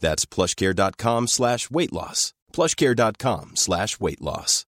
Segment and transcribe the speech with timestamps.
[0.00, 2.32] That's plushcare.com slash weight loss.
[2.56, 4.66] plushcare.com slash weight loss.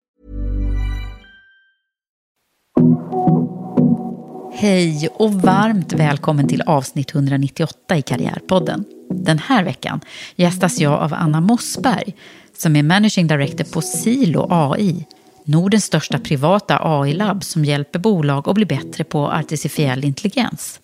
[4.54, 8.86] Hej och varmt välkommen till avsnitt 198 i Karriärpodden.
[9.10, 10.02] Den här veckan
[10.36, 12.16] gästas jag av Anna Mossberg
[12.58, 15.06] som är Managing Director på Silo AI,
[15.44, 20.80] Nordens största privata AI-labb som hjälper bolag att bli bättre på artificiell intelligens.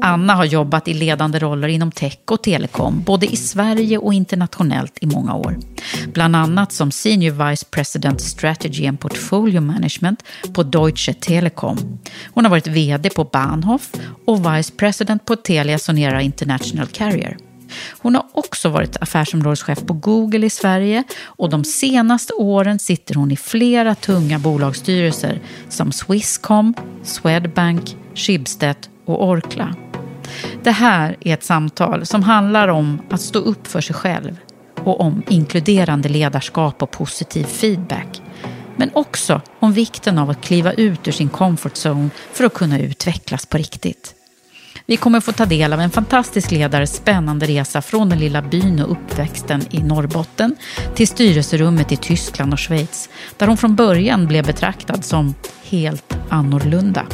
[0.00, 4.98] Anna har jobbat i ledande roller inom tech och telekom, både i Sverige och internationellt
[5.00, 5.56] i många år.
[6.12, 11.98] Bland annat som Senior Vice President Strategy and Portfolio Management på Deutsche Telekom.
[12.34, 13.90] Hon har varit VD på Bahnhof
[14.26, 17.36] och Vice President på Telia Sonera International Carrier.
[17.98, 23.30] Hon har också varit affärsområdeschef på Google i Sverige och de senaste åren sitter hon
[23.30, 29.74] i flera tunga bolagsstyrelser som Swisscom, Swedbank, Schibsted och Orkla.
[30.62, 34.36] Det här är ett samtal som handlar om att stå upp för sig själv
[34.84, 38.22] och om inkluderande ledarskap och positiv feedback.
[38.76, 42.78] Men också om vikten av att kliva ut ur sin comfort zone för att kunna
[42.78, 44.14] utvecklas på riktigt.
[44.86, 48.80] Vi kommer få ta del av en fantastisk ledares spännande resa från den lilla byn
[48.80, 50.56] och uppväxten i Norrbotten
[50.94, 55.34] till styrelserummet i Tyskland och Schweiz, där hon från början blev betraktad som
[55.64, 57.06] helt annorlunda.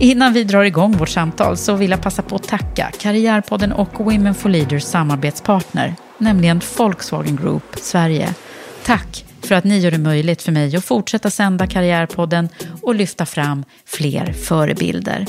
[0.00, 4.04] Innan vi drar igång vårt samtal så vill jag passa på att tacka Karriärpodden och
[4.04, 8.34] Women for Leaders samarbetspartner, nämligen Volkswagen Group Sverige.
[8.84, 12.48] Tack för att ni gör det möjligt för mig att fortsätta sända Karriärpodden
[12.82, 15.26] och lyfta fram fler förebilder.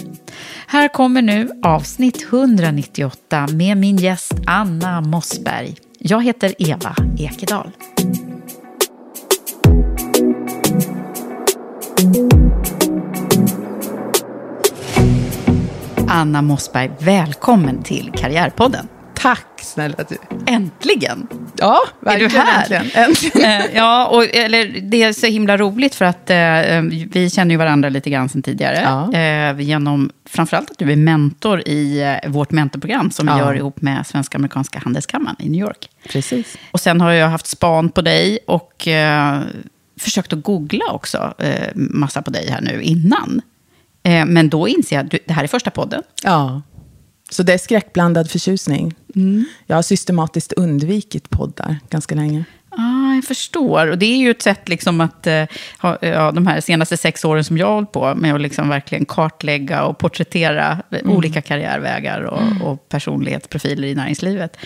[0.68, 5.76] Här kommer nu avsnitt 198 med min gäst Anna Mossberg.
[6.00, 7.72] Jag heter Eva Ekedal.
[16.14, 18.88] Anna Mossberg, välkommen till Karriärpodden.
[19.14, 20.18] Tack snälla du.
[20.54, 21.28] Äntligen!
[21.58, 22.32] Ja, verkligen.
[22.32, 22.72] Är du här?
[22.82, 23.06] Äntligen.
[23.10, 23.62] äntligen.
[23.62, 27.58] Eh, ja, och, eller, det är så himla roligt för att eh, vi känner ju
[27.58, 28.80] varandra lite grann sedan tidigare.
[28.84, 29.20] Ja.
[29.20, 33.40] Eh, genom framförallt att du är mentor i eh, vårt mentorprogram som vi Ja.
[33.40, 35.90] gör ihop med Svenska Amerikanska Handelskammaren i New York.
[36.10, 36.58] Precis.
[36.72, 39.40] Och sen har jag haft span på dig och eh,
[40.00, 43.42] försökt att googla också eh, massa på dig här nu innan.
[44.04, 46.04] Eh, men då inser jag att det här är första podden.
[46.24, 46.62] Ja.
[47.30, 48.96] Så det är skräckblandad förtjusning.
[49.68, 52.44] Jag har systematiskt undvikit poddar ganska länge.
[52.70, 53.88] Ah, jag förstår.
[53.88, 55.44] Och det är ju ett sätt liksom att eh,
[55.80, 58.70] ha, ja, de här senaste sex åren som jag har hållit på med att liksom
[58.70, 64.58] verkligen kartlägga och porträttera eh, olika karriärvägar och, och personlighetsprofiler i näringslivet.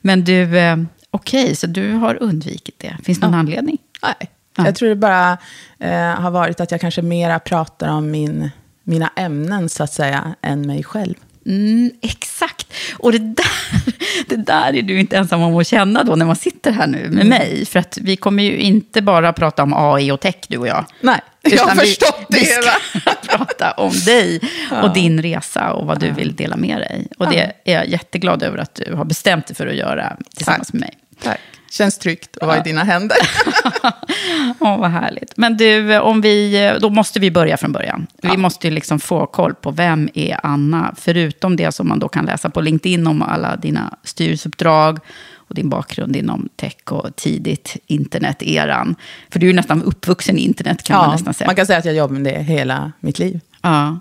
[0.00, 0.76] Men du, eh,
[1.10, 2.96] okej, så du har undvikit det.
[3.04, 3.78] Finns det någon anledning?
[4.02, 4.30] Nej.
[4.56, 4.66] Ja.
[4.66, 5.38] Jag tror det bara
[5.78, 8.50] eh, har varit att jag kanske mera pratar om min,
[8.90, 11.14] mina ämnen, så att säga, än mig själv.
[11.46, 12.72] Mm, exakt.
[12.98, 13.46] Och det där,
[14.28, 17.08] det där är du inte ensam om att känna då när man sitter här nu
[17.10, 17.66] med mig.
[17.66, 20.84] För att vi kommer ju inte bara prata om AI och tech, du och jag.
[21.00, 22.44] Nej, jag har vi- förstått vi det.
[22.46, 22.60] ska
[23.04, 23.12] va?
[23.38, 24.40] prata om dig
[24.82, 27.06] och din resa och vad du vill dela med dig.
[27.18, 30.66] Och det är jag jätteglad över att du har bestämt dig för att göra tillsammans
[30.68, 30.72] Tack.
[30.74, 30.98] med mig.
[31.22, 31.40] Tack.
[31.70, 33.18] Känns tryggt att vara i dina händer.
[34.58, 35.36] Åh, vad härligt.
[35.36, 38.06] Men du, om vi, då måste vi börja från början.
[38.22, 42.08] Vi måste ju liksom få koll på vem är Anna, förutom det som man då
[42.08, 44.98] kan läsa på LinkedIn om alla dina styrelseuppdrag
[45.34, 48.94] och din bakgrund inom tech och tidigt internet-eran.
[49.30, 51.48] För du är ju nästan uppvuxen i internet kan man nästan säga.
[51.48, 53.40] man kan säga att jag jobbar med det hela mitt liv.
[53.62, 54.00] Ja.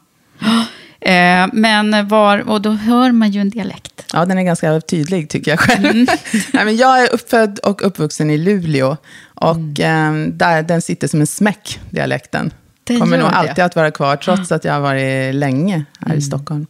[1.01, 4.05] Eh, men var, och då hör man ju en dialekt.
[4.13, 5.85] Ja, den är ganska tydlig tycker jag själv.
[5.85, 6.07] Mm.
[6.53, 8.97] Nej, men jag är uppfödd och uppvuxen i Luleå.
[9.23, 10.25] Och mm.
[10.25, 12.53] eh, där, den sitter som en smäck, dialekten.
[12.83, 13.35] Den Kommer nog det.
[13.35, 16.17] alltid att vara kvar, trots att jag har varit länge här mm.
[16.17, 16.67] i Stockholm.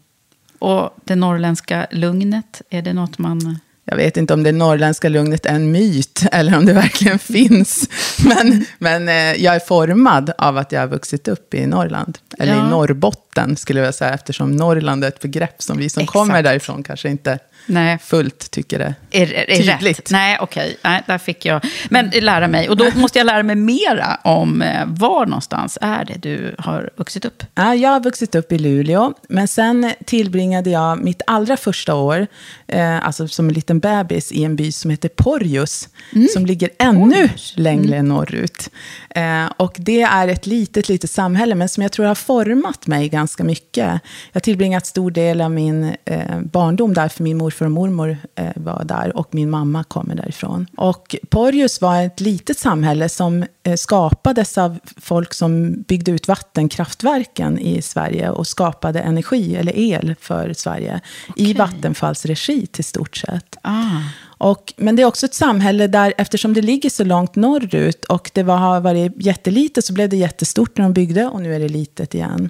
[0.59, 3.59] Och det norrländska lugnet, är det något man
[3.89, 7.89] jag vet inte om det norrländska lugnet är en myt eller om det verkligen finns.
[8.25, 12.17] Men, men eh, jag är formad av att jag har vuxit upp i Norrland.
[12.39, 12.67] Eller ja.
[12.67, 16.13] i Norrbotten skulle jag säga, eftersom Norrland är ett begrepp som vi som Exakt.
[16.13, 17.97] kommer därifrån kanske inte Nej.
[18.03, 19.99] fullt tycker det är, är tydligt.
[19.99, 20.11] Rätt.
[20.11, 20.75] Nej, okej.
[20.79, 21.01] Okay.
[21.07, 21.65] där fick jag.
[21.89, 22.69] Men lära mig.
[22.69, 26.89] Och då måste jag lära mig mera om eh, var någonstans är det du har
[26.95, 27.43] vuxit upp?
[27.55, 29.13] Ja, jag har vuxit upp i Luleå.
[29.29, 32.27] Men sen tillbringade jag mitt allra första år,
[32.67, 35.89] eh, alltså som en liten bebis, i en by som heter Porjus.
[36.15, 36.27] Mm.
[36.27, 37.37] Som ligger ännu Oj.
[37.55, 38.07] längre mm.
[38.07, 38.69] norrut.
[39.09, 43.09] Eh, och det är ett litet, litet samhälle, men som jag tror har format mig
[43.09, 43.85] ganska mycket.
[44.31, 48.17] Jag har tillbringat stor del av min eh, barndom där, för min morfar och mormor
[48.35, 50.67] eh, var där och min mamma kommer därifrån.
[50.77, 57.59] Och Porjus var ett litet samhälle som eh, skapades av folk som byggde ut vattenkraftverken
[57.59, 61.01] i Sverige och skapade energi, eller el, för Sverige.
[61.29, 61.45] Okay.
[61.45, 63.55] I Vattenfalls regi till stort sett.
[63.61, 64.01] Ah.
[64.37, 68.31] Och, men det är också ett samhälle där, eftersom det ligger så långt norrut och
[68.33, 71.59] det var, har varit jättelitet, så blev det jättestort när de byggde och nu är
[71.59, 72.49] det litet igen.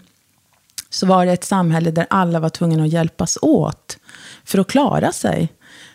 [0.89, 3.98] Så var det ett samhälle där alla var tvungna att hjälpas åt
[4.49, 5.49] för att klara sig.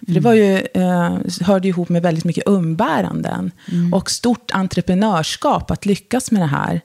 [0.07, 3.51] För det var ju, eh, hörde ihop med väldigt mycket umbäranden.
[3.73, 3.95] Mm.
[3.95, 6.81] Och stort entreprenörskap att lyckas med det här.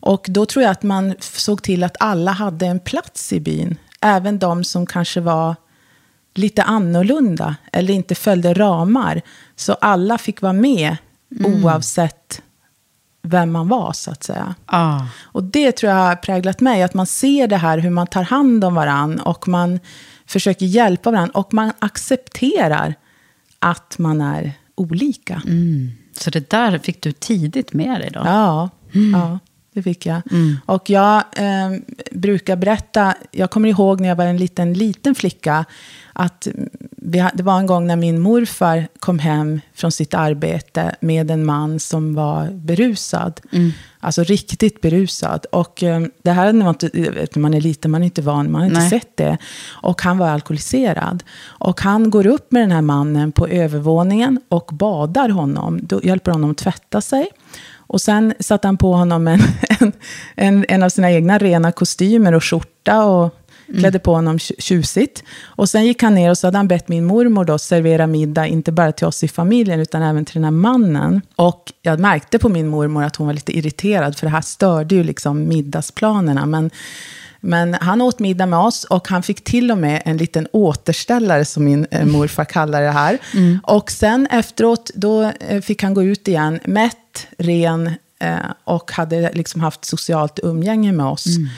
[0.00, 3.76] Och då tror jag att man såg till att alla hade en plats i byn.
[4.00, 5.56] Även de som kanske var
[6.34, 9.22] lite annorlunda eller inte följde ramar.
[9.56, 10.96] Så alla fick vara med
[11.38, 11.64] mm.
[11.64, 12.42] oavsett
[13.22, 14.54] vem man var, så att säga.
[14.66, 15.00] Ah.
[15.22, 18.22] Och det tror jag har präglat mig, att man ser det här hur man tar
[18.22, 19.80] hand om varann och man
[20.32, 22.94] försöker hjälpa varandra och man accepterar
[23.58, 25.42] att man är olika.
[25.46, 25.90] Mm.
[26.12, 28.20] Så det där fick du tidigt med dig då?
[28.24, 29.10] Ja, mm.
[29.20, 29.38] ja
[29.74, 30.22] det fick jag.
[30.30, 30.56] Mm.
[30.66, 31.70] Och jag eh,
[32.10, 35.64] brukar berätta, jag kommer ihåg när jag var en liten, liten flicka,
[36.12, 36.48] att
[36.90, 41.44] vi, det var en gång när min morfar kom hem från sitt arbete med en
[41.44, 43.40] man som var berusad.
[43.52, 43.72] Mm.
[44.04, 45.46] Alltså riktigt berusad.
[45.52, 48.60] Och um, det här var inte, vet, man är liten, man är inte van, man
[48.60, 48.90] har inte Nej.
[48.90, 49.38] sett det.
[49.82, 51.22] Och han var alkoholiserad.
[51.44, 55.80] Och han går upp med den här mannen på övervåningen och badar honom.
[55.82, 57.28] Då hjälper honom att tvätta sig.
[57.76, 59.40] Och sen satte han på honom en,
[59.80, 59.92] en,
[60.36, 63.41] en, en av sina egna rena kostymer och skjorta och
[63.78, 65.24] klädde på honom tjusigt.
[65.42, 68.46] Och sen gick han ner och så hade han bett min mormor då servera middag,
[68.46, 71.20] inte bara till oss i familjen, utan även till den här mannen.
[71.36, 74.94] Och jag märkte på min mormor att hon var lite irriterad, för det här störde
[74.94, 76.46] ju liksom middagsplanerna.
[76.46, 76.70] Men,
[77.40, 81.44] men han åt middag med oss och han fick till och med en liten återställare,
[81.44, 83.18] som min eh, morfar kallar det här.
[83.34, 83.60] Mm.
[83.62, 89.32] Och sen efteråt, då eh, fick han gå ut igen, mätt, ren, eh, och hade
[89.32, 91.26] liksom haft socialt umgänge med oss.
[91.26, 91.48] Mm.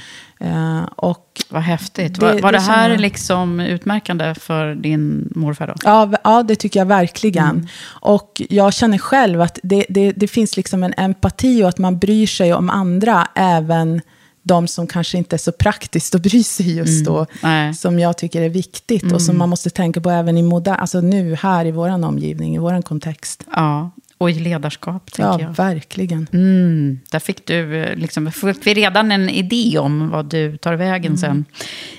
[0.42, 2.20] Uh, och Vad häftigt.
[2.20, 5.74] Det, var, var det, det här liksom utmärkande för din morfar då?
[5.84, 7.50] Ja, ja det tycker jag verkligen.
[7.50, 7.66] Mm.
[7.86, 11.98] Och jag känner själv att det, det, det, finns liksom en empati och att man
[11.98, 14.00] bryr sig om andra, även
[14.42, 17.74] de som kanske inte är så praktiskt att bry sig just då, mm.
[17.74, 19.14] som jag tycker är viktigt mm.
[19.14, 19.38] och som mm.
[19.38, 22.82] man måste tänka på även i modern, alltså nu här i vår omgivning, i vår
[22.82, 23.44] kontext.
[23.52, 25.48] Ja, och i ledarskap, tänker ja, jag.
[25.48, 26.26] Ja, verkligen.
[26.32, 30.74] Mm, där fick du, eh, liksom, fick vi redan en idé om vad du tar
[30.74, 31.18] vägen mm.
[31.18, 31.44] sen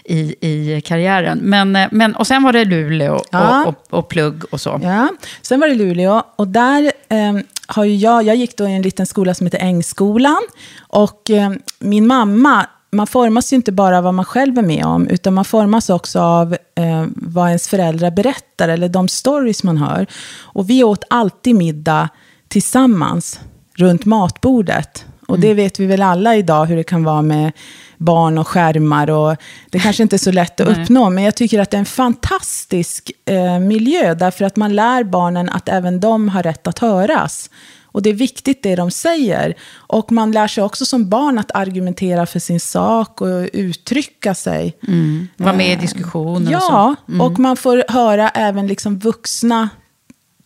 [0.04, 1.38] i, i karriären.
[1.38, 3.66] Men, eh, men, och sen var det Luleå ja.
[3.66, 4.80] och, och, och, plugg och så.
[4.84, 5.10] Ja,
[5.42, 6.24] sen var det Luleå.
[6.36, 7.34] Och där eh,
[7.68, 10.42] har jag, jag gick då i en liten skola som heter Ängskolan.
[10.88, 14.86] Och eh, min mamma, man formas ju inte bara av vad man själv är med
[14.86, 19.78] om, utan man formas också av eh, vad ens föräldrar berättar, eller de stories man
[19.78, 20.08] hör.
[20.42, 22.10] Och vi åt alltid middag
[22.48, 23.40] tillsammans,
[23.76, 25.06] runt matbordet.
[25.28, 25.58] Och det mm.
[25.58, 27.52] vet vi väl alla idag, hur det kan vara med
[27.98, 29.10] barn och skärmar.
[29.10, 29.36] Och
[29.70, 31.86] det kanske inte är så lätt att uppnå, men jag tycker att det är en
[31.86, 37.50] fantastisk eh, miljö, därför att man lär barnen att även de har rätt att höras.
[37.96, 39.56] Och det är viktigt det de säger.
[39.74, 44.78] Och man lär sig också som barn att argumentera för sin sak och uttrycka sig.
[44.88, 45.28] Mm.
[45.38, 47.12] Vara med i diskussioner ja, och så.
[47.12, 47.22] Mm.
[47.22, 49.70] och man får höra även liksom vuxna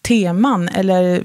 [0.01, 1.23] teman eller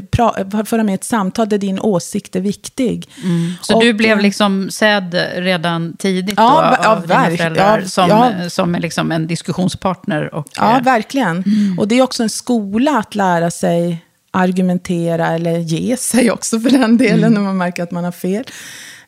[0.65, 3.09] föra med ett samtal där din åsikt är viktig.
[3.25, 3.53] Mm.
[3.63, 7.89] Så och, du blev liksom sedd redan tidigt ja, då, av ja, dina föräldrar ja,
[7.89, 8.51] som, ja.
[8.51, 10.35] som liksom en diskussionspartner?
[10.35, 11.43] Och, ja, verkligen.
[11.47, 11.79] Mm.
[11.79, 14.04] Och det är också en skola att lära sig
[14.35, 17.35] argumentera eller ge sig också för den delen mm.
[17.35, 18.45] när man märker att man har fel.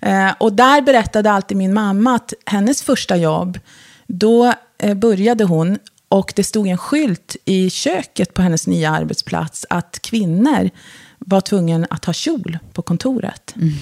[0.00, 3.58] Eh, och där berättade alltid min mamma att hennes första jobb,
[4.06, 5.78] då eh, började hon
[6.08, 10.70] och det stod en skylt i köket på hennes nya arbetsplats att kvinnor
[11.18, 13.54] var tvungna att ha kjol på kontoret.
[13.56, 13.72] Mm.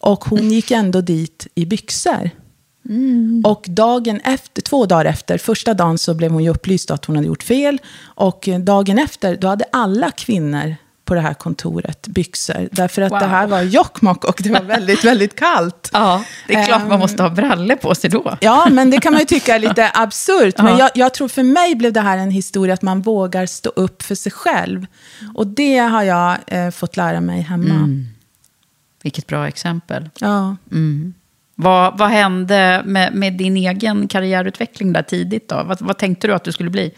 [0.00, 2.30] Och hon gick ändå dit i byxor.
[2.88, 3.42] Mm.
[3.44, 7.16] Och dagen efter, två dagar efter, första dagen så blev hon ju upplyst att hon
[7.16, 7.80] hade gjort fel.
[8.02, 10.76] Och dagen efter, då hade alla kvinnor
[11.10, 12.68] på det här kontoret byxor.
[12.72, 13.20] Därför att wow.
[13.20, 15.90] det här var Jokkmokk och det var väldigt, väldigt kallt.
[16.00, 18.38] Ja, det är klart um, man måste ha brallor på sig då.
[18.40, 20.58] Ja, men det kan man ju tycka är lite absurt.
[20.58, 23.70] Men jag, jag, tror för mig blev det här en historia att man vågar stå
[23.70, 24.86] upp för sig själv.
[25.34, 27.74] Och det har jag eh, fått lära mig hemma.
[27.74, 28.06] Mm.
[29.02, 30.10] Vilket bra exempel.
[30.18, 30.56] Ja.
[30.72, 31.14] Mm.
[31.62, 35.62] Vad, vad hände med, med, din egen karriärutveckling där tidigt då?
[35.62, 36.92] Vad, vad tänkte du att du skulle bli?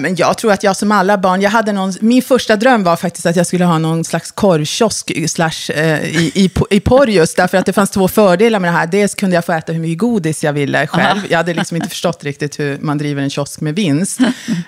[0.00, 2.96] Men jag tror att jag som alla barn, jag hade någon, min första dröm var
[2.96, 7.58] faktiskt att jag skulle ha någon slags korvkiosk slash, eh, i, i, i Porjus, därför
[7.58, 8.86] att det fanns två fördelar med det här.
[8.86, 11.20] Dels kunde jag få äta hur mycket godis jag ville själv.
[11.30, 14.20] Jag hade liksom inte förstått riktigt hur man driver en kiosk med vinst.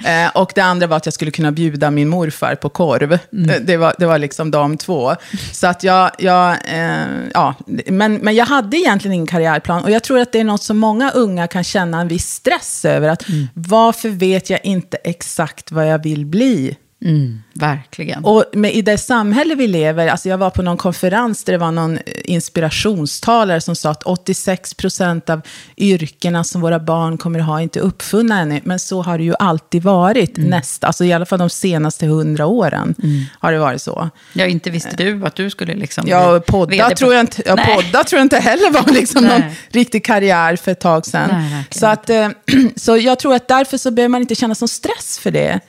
[0.04, 3.18] Eh, och det andra var att jag skulle kunna bjuda min morfar på korv.
[3.32, 3.50] Mm.
[3.50, 5.14] Eh, det, var, det var liksom de två.
[5.52, 7.54] Så att jag, jag eh, ja,
[7.86, 9.84] men, men jag hade egentligen ingen karriärplan.
[9.84, 12.84] Och jag tror att det är något som många unga kan känna en viss stress
[12.84, 13.08] över.
[13.08, 13.48] Att mm.
[13.54, 16.76] varför vet jag inte exakt vad jag vill bli.
[17.04, 18.24] Mm, verkligen.
[18.24, 21.58] Och med, i det samhälle vi lever, alltså jag var på någon konferens där det
[21.58, 25.40] var någon inspirationstalare som sa att 86 procent av
[25.76, 28.60] yrkena som våra barn kommer ha är inte uppfunna ännu.
[28.64, 30.50] Men så har det ju alltid varit, mm.
[30.50, 33.24] näst, alltså i alla fall de senaste hundra åren mm.
[33.38, 34.10] har det varit så.
[34.32, 38.04] Ja, inte visste du att du skulle liksom ja, podda tror jag inte, ja, podda
[38.04, 41.28] tror jag inte heller var liksom någon riktig karriär för ett tag sedan.
[41.32, 42.28] Nej, så, att, eh,
[42.76, 45.60] så jag tror att därför så behöver man inte känna sån stress för det.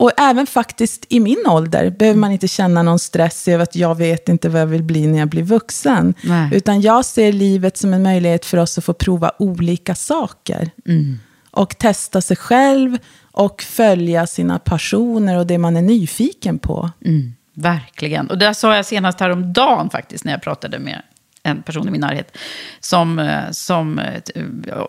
[0.00, 3.94] Och även faktiskt i min ålder behöver man inte känna någon stress över att jag
[3.94, 6.14] vet inte vad jag vill bli när jag blir vuxen.
[6.22, 6.50] Nej.
[6.52, 10.70] Utan jag ser livet som en möjlighet för oss att få prova olika saker.
[10.86, 11.18] Mm.
[11.50, 16.90] Och testa sig själv och följa sina passioner och det man är nyfiken på.
[17.04, 17.32] Mm.
[17.54, 18.30] Verkligen.
[18.30, 21.02] Och det sa jag senast häromdagen faktiskt när jag pratade med
[21.50, 22.36] en person i min närhet.
[22.80, 24.22] Som, eh, som, eh,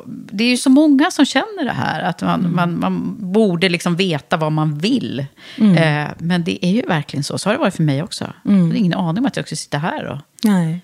[0.05, 2.01] det är ju så många som känner det här.
[2.01, 2.55] Att man, mm.
[2.55, 5.25] man, man borde liksom veta vad man vill.
[5.57, 5.77] Mm.
[5.77, 7.37] Eh, men det är ju verkligen så.
[7.37, 8.33] Så har det varit för mig också.
[8.45, 8.57] Mm.
[8.57, 10.81] Jag hade ingen aning om att jag skulle sitta här och Nej.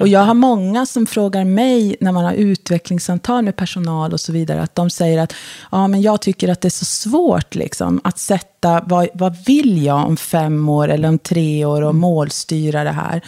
[0.00, 4.32] Och jag har många som frågar mig när man har utvecklingssamtal med personal och så
[4.32, 5.34] vidare, att de säger att
[5.72, 9.84] ja, men jag tycker att det är så svårt liksom, att sätta vad, vad vill
[9.84, 12.00] jag om fem år eller om tre år och mm.
[12.00, 13.20] målstyra det här.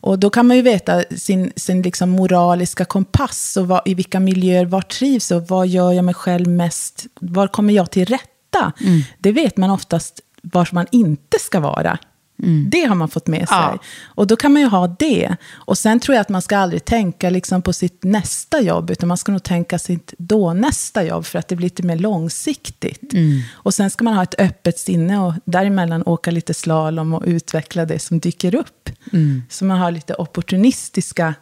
[0.00, 4.20] Och då kan man ju veta sin, sin liksom moraliska kompass och vad, i vilka
[4.20, 8.72] miljöer, var trivs och vad gör jag mig själv mest, var kommer jag till rätta?
[8.80, 9.00] Mm.
[9.18, 11.98] Det vet man oftast var man inte ska vara.
[12.42, 12.70] Mm.
[12.70, 13.58] Det har man fått med sig.
[13.58, 13.78] Ja.
[14.04, 15.36] Och då kan man ju ha det.
[15.52, 19.08] Och sen tror jag att man ska aldrig tänka liksom på sitt nästa jobb, utan
[19.08, 23.12] man ska nog tänka sitt då nästa jobb, för att det blir lite mer långsiktigt.
[23.12, 23.40] Mm.
[23.52, 27.84] Och sen ska man ha ett öppet sinne och däremellan åka lite slalom och utveckla
[27.84, 28.90] det som dyker upp.
[29.12, 29.42] Mm.
[29.48, 31.34] Så man har lite opportunistiska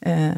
[0.00, 0.30] eh,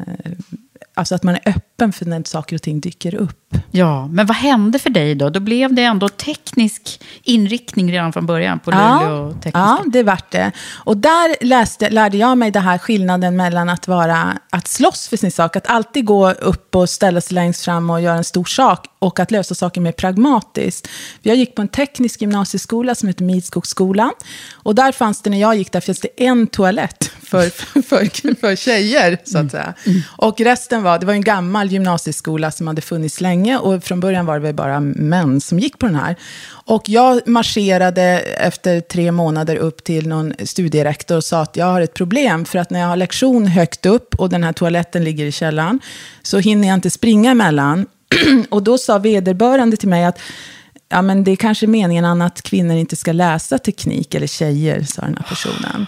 [0.97, 3.55] Alltså att man är öppen för när saker och ting dyker upp.
[3.71, 5.29] Ja, men vad hände för dig då?
[5.29, 9.59] Då blev det ändå teknisk inriktning redan från början på ja, Luleå tekniska.
[9.59, 10.51] Ja, det vart det.
[10.73, 15.17] Och där läste, lärde jag mig det här skillnaden mellan att, vara, att slåss för
[15.17, 18.45] sin sak, att alltid gå upp och ställa sig längst fram och göra en stor
[18.45, 20.87] sak, och att lösa saker mer pragmatiskt.
[21.21, 24.11] Jag gick på en teknisk gymnasieskola som heter Midskogsskolan.
[24.53, 27.49] Och där fanns det, när jag gick där, fanns det en toalett för,
[27.81, 29.49] för, för tjejer, så att mm.
[29.49, 29.73] säga.
[29.85, 30.01] Mm.
[30.17, 33.57] Och resten var, det var en gammal gymnasieskola som hade funnits länge.
[33.57, 36.15] Och från början var det väl bara män som gick på den här.
[36.49, 41.81] Och jag marscherade efter tre månader upp till någon studierektor och sa att jag har
[41.81, 42.45] ett problem.
[42.45, 45.79] För att när jag har lektion högt upp och den här toaletten ligger i källaren,
[46.21, 47.85] så hinner jag inte springa emellan.
[48.49, 50.19] och då sa vederbörande till mig att
[50.89, 55.01] ja, men det är kanske meningen att kvinnor inte ska läsa teknik, eller tjejer, sa
[55.01, 55.87] den här personen.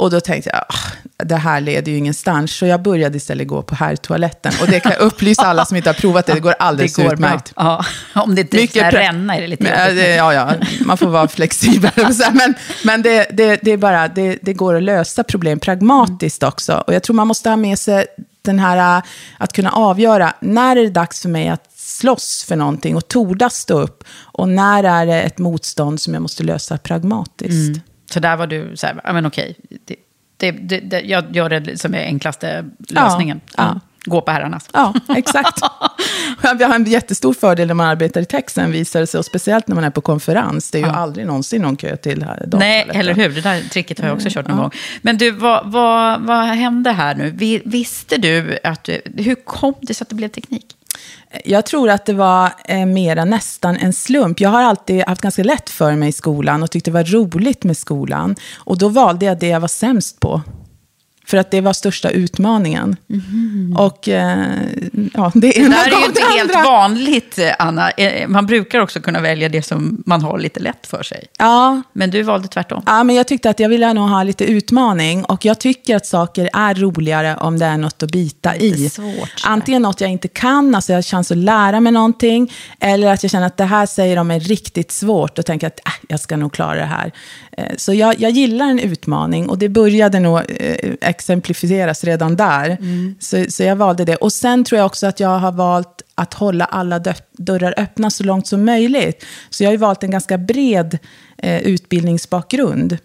[0.00, 2.52] Och då tänkte jag, ah, det här leder ju ingenstans.
[2.52, 4.52] Så jag började istället gå på herrtoaletten.
[4.60, 7.02] Och det kan jag upplysa alla som inte har provat det, det går alldeles det
[7.02, 7.52] går utmärkt.
[7.56, 10.52] Ja, om det inte Mycket ränna är det lite men, Ja, ja,
[10.84, 11.90] man får vara flexibel.
[12.32, 12.54] men
[12.84, 16.84] men det, det, det, är bara, det, det går att lösa problem pragmatiskt också.
[16.86, 18.06] Och jag tror man måste ha med sig
[18.42, 19.02] den här
[19.38, 23.54] att kunna avgöra, när är det dags för mig att slåss för någonting och tordas
[23.54, 24.04] stå upp.
[24.18, 27.80] Och när är det ett motstånd som jag måste lösa pragmatiskt.
[28.10, 29.96] Så där var du så här, ja men okej, det,
[30.36, 33.40] det, det, det, jag gör det som är enklaste lösningen.
[33.56, 33.64] ja.
[33.64, 33.80] Mm.
[34.04, 34.68] Gå på herrarnas.
[34.72, 35.60] Ja, exakt.
[36.58, 39.18] Vi har en jättestor fördel när man arbetar i texten, visar det sig.
[39.18, 40.70] Och speciellt när man är på konferens.
[40.70, 40.92] Det är ju Ja.
[40.94, 43.28] aldrig någonsin någon kö till här Nej, eller hur?
[43.28, 44.62] Det där tricket har jag också kört någon Ja.
[44.62, 44.70] gång.
[45.02, 47.30] Men du, vad, vad, vad hände här nu?
[47.30, 48.88] Vi- Visste du att...
[49.16, 50.66] Hur kom det sig att det blev teknik?
[51.44, 54.40] Jag tror att det var eh, mera nästan en slump.
[54.40, 57.64] Jag har alltid haft ganska lätt för mig i skolan och tyckte det var roligt
[57.64, 58.36] med skolan.
[58.56, 60.42] Och då valde jag det jag var sämst på.
[61.30, 62.96] För att det var största utmaningen.
[63.78, 64.44] Och eh,
[65.14, 66.70] ja, det ena där är gav ju inte helt andra.
[66.70, 67.90] vanligt, Anna.
[67.90, 71.26] Eh, Man brukar också kunna välja det som man har lite lätt för sig.
[71.38, 72.82] Ja, Men du valde tvärtom.
[72.86, 75.24] Ja, men jag tyckte att jag ville nog ha lite utmaning.
[75.24, 78.88] Och jag tycker att saker är roligare om det är något att bita i.
[78.90, 79.42] Svårt.
[79.44, 82.52] Antingen något jag inte kan, alltså jag har chans att lära mig någonting.
[82.80, 85.38] Eller att jag känner att det här säger de är riktigt svårt.
[85.38, 87.12] Och tänker att äh, jag ska nog klara det här.
[87.56, 89.48] Eh, Så jag, jag gillar en utmaning.
[89.48, 92.70] Och det började nog eh, exemplifieras redan där.
[92.70, 93.14] Mm.
[93.20, 94.16] Så, så jag valde det.
[94.16, 98.10] Och sen tror jag också att jag har valt att hålla alla dö- dörrar öppna
[98.10, 99.24] så långt som möjligt.
[99.50, 100.98] Så jag har ju valt en ganska bred
[101.38, 102.98] eh, utbildningsbakgrund.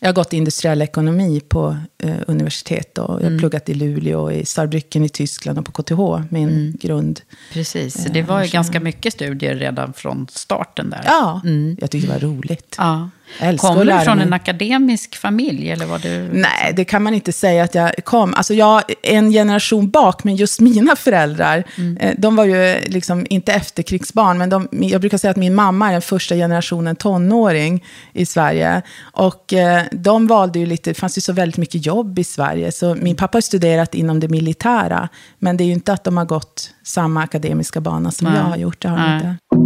[0.00, 4.44] Jag har gått industriell ekonomi på eh, universitet och jag har pluggat i Luleå, i
[4.44, 7.20] Saarbrücken i Tyskland och på KTH, min grund.
[7.52, 11.02] Precis, så det var ju ganska mycket studier redan från starten där.
[11.04, 11.40] Ja,
[11.80, 12.74] jag tyckte det var roligt.
[12.78, 13.10] Ja.
[13.56, 15.70] Kommer du från en akademisk familj?
[15.70, 16.28] Eller var du...
[16.32, 18.34] Nej, det kan man inte säga att jag kom.
[18.34, 21.64] Alltså jag en generation bak, men just mina föräldrar,
[22.00, 25.88] eh, de var ju liksom inte efterkrigsbarn, men de, jag brukar säga att min mamma
[25.88, 28.82] är den första generationen tonåring i Sverige.
[29.12, 32.72] Och eh, de valde ju lite, det fanns ju så väldigt mycket jobb i Sverige,
[32.72, 36.16] så min pappa har studerat inom det militära, men det är ju inte att de
[36.16, 38.36] har gått samma akademiska bana som Nej.
[38.36, 39.63] jag har gjort, det har de inte.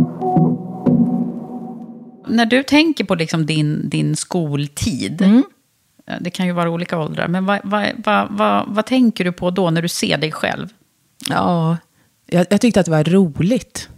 [2.28, 5.42] När du tänker på liksom din, din skoltid, Mm.
[6.20, 9.50] det kan ju vara olika åldrar, men vad, vad, vad, vad, vad tänker du på
[9.50, 10.68] då när du ser dig själv?
[11.28, 11.76] Ja,
[12.26, 13.88] jag, jag tyckte att det var roligt.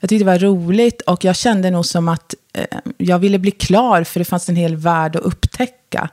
[0.00, 3.50] Jag tyckte det var roligt och jag kände nog som att eh, jag ville bli
[3.50, 6.08] klar för det fanns en hel värld att upptäcka.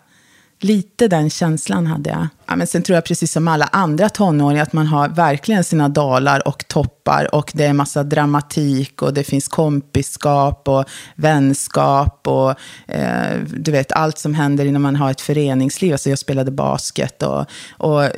[0.60, 2.28] Lite den känslan hade jag.
[2.48, 5.90] Ja, men sen tror jag precis som alla andra tonåringar att man har verkligen sina
[5.90, 12.50] dalar och toppar och det är massa dramatik och det finns kompiskap och vänskap och
[12.88, 15.92] eh, du vet allt som händer när man har ett föreningsliv.
[15.92, 17.46] Alltså jag spelade basket och,
[17.78, 18.12] och eh,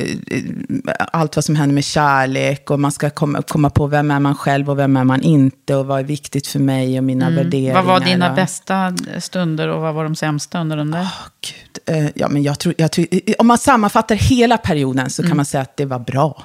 [0.98, 4.36] allt vad som händer med kärlek och man ska komma, komma på vem är man
[4.36, 7.72] själv och vem är man inte och vad är viktigt för mig och mina värderingar.
[7.72, 7.86] Mm.
[7.86, 11.08] Vad var dina och- bästa stunder och vad var de sämsta under den där?
[11.42, 15.24] Gud, eh, ja, men jag tror, jag tror, eh, om man sammanfattar hela perioden så
[15.24, 16.44] kan man säga att det var bra.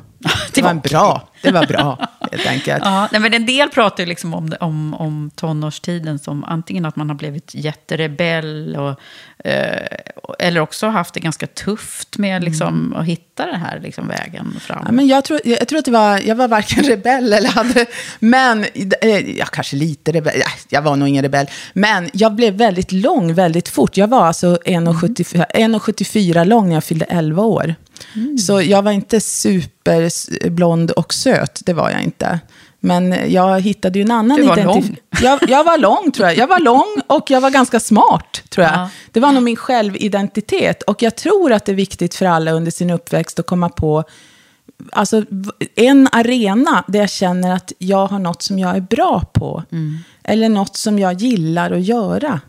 [0.54, 0.82] Det var Mm.
[0.82, 1.28] bra.
[1.42, 2.82] Det var bra, helt enkelt.
[2.84, 7.08] Ja, men en del pratar ju liksom om, om, om tonårstiden som antingen att man
[7.08, 9.00] har blivit jätterebell och,
[9.48, 9.86] eh,
[10.38, 14.82] eller också haft det ganska tufft med liksom, att hitta den här liksom, vägen fram.
[14.86, 17.48] Ja, men jag, tror, jag, jag tror att det var, jag var varken rebell eller
[17.48, 17.86] hade,
[18.18, 18.64] men,
[19.00, 22.92] eh, ja, kanske lite rebell, ja, jag var nog ingen rebell, men jag blev väldigt
[22.92, 23.96] lång väldigt fort.
[23.96, 27.74] Jag var alltså 1,74 1,74 lång när jag fyllde 11 år.
[28.46, 32.40] Så jag var inte superblond och söt, det var jag inte.
[32.80, 34.96] Men jag hittade ju en annan Du var lång.
[35.22, 36.36] Jag, jag var lång, tror jag.
[36.36, 38.74] Jag var lång och jag var ganska smart, tror jag.
[38.74, 38.88] Ja.
[39.12, 40.82] Det var nog min självidentitet.
[40.82, 44.04] Och jag tror att det är viktigt för alla under sin uppväxt att komma på
[44.92, 45.24] alltså,
[45.74, 49.62] en arena där jag känner att jag har något som jag är bra på.
[50.24, 52.40] Eller något som jag gillar att göra.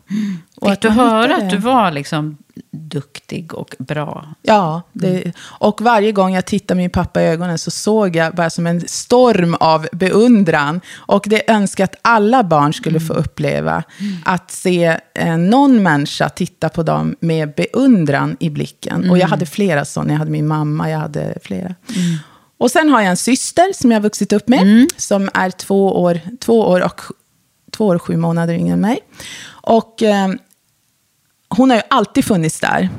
[0.56, 2.38] Och Fick att du höra att du var liksom
[2.72, 4.26] duktig och bra?
[4.41, 8.50] Ja, det, och varje gång jag tittade min pappa i ögonen så såg jag bara
[8.50, 10.82] som en storm av beundran.
[10.96, 13.84] Och det önskar att alla barn skulle få uppleva.
[14.26, 19.10] Att se eh, någon människa titta på dem med beundran i blicken.
[19.10, 20.12] Och jag hade flera sådana.
[20.12, 21.76] Jag hade min mamma, jag hade flera.
[22.58, 24.88] Och sen har jag en syster som jag har vuxit upp med.
[24.98, 27.02] Som är två år, två år, och,
[27.72, 29.00] två år och sju månader yngre än mig.
[29.50, 30.04] Och...
[30.04, 30.28] Eh,
[31.58, 32.89] hon har ju alltid funnits där.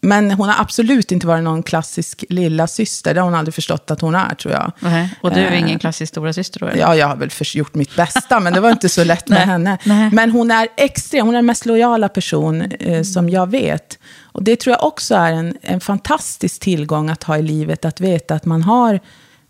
[0.00, 3.14] Men hon har absolut inte varit någon klassisk lilla syster.
[3.14, 4.72] Det har hon aldrig förstått att hon är, tror jag.
[4.80, 5.14] Nej.
[5.20, 6.66] Och du är Eh, ingen klassisk stora syster då?
[6.66, 6.80] eller?
[6.80, 9.46] Ja, jag har väl gjort mitt bästa, men det var inte så lätt med Nej.
[9.46, 9.78] henne.
[9.84, 10.10] Nej.
[10.12, 13.98] Men hon är extrem, hon är den mest lojala person eh, som jag vet.
[14.22, 18.00] Och det tror jag också är en, en fantastisk tillgång att ha i livet, att
[18.00, 19.00] veta att man har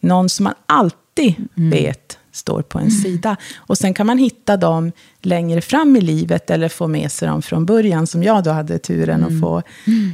[0.01, 3.37] någon som man alltid vet står på en sida.
[3.57, 7.43] Och sen kan man hitta dem längre fram i livet eller få med sig dem
[7.43, 9.63] från början, som jag då hade turen att få.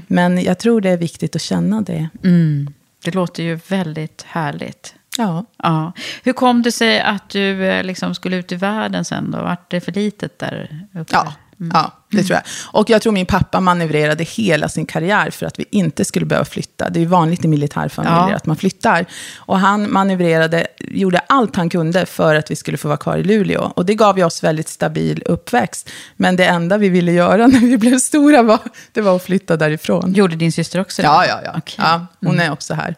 [0.06, 2.09] Men jag tror det är viktigt att känna det.
[2.24, 2.72] Mm.
[3.04, 4.94] Det låter ju väldigt härligt.
[5.18, 5.44] Ja.
[5.56, 5.92] Ja.
[6.22, 9.38] Hur kom det sig att du eh, liksom skulle ut i världen sen då?
[9.38, 11.12] Vart det för litet där uppe?
[11.12, 11.35] Ja,
[11.73, 12.42] ja, det tror jag.
[12.73, 16.44] Och jag tror min pappa manövrerade hela sin karriär för att vi inte skulle behöva
[16.44, 16.90] flytta.
[16.90, 18.37] Det är ju vanligt i militärfamiljer Ja.
[18.37, 19.07] att man flyttar.
[19.38, 23.23] Och han manövrerade, gjorde allt han kunde för att vi skulle få vara kvar i
[23.23, 23.73] Luleå.
[23.77, 25.90] Och det gav ju oss väldigt stabil uppväxt.
[26.16, 28.59] Men det enda vi ville göra när vi blev stora var,
[28.92, 30.12] det var att flytta därifrån.
[30.12, 31.09] Gjorde din syster också det?
[31.09, 31.53] Ja, ja, ja.
[31.57, 31.75] Okej.
[31.79, 32.94] ja hon är också här.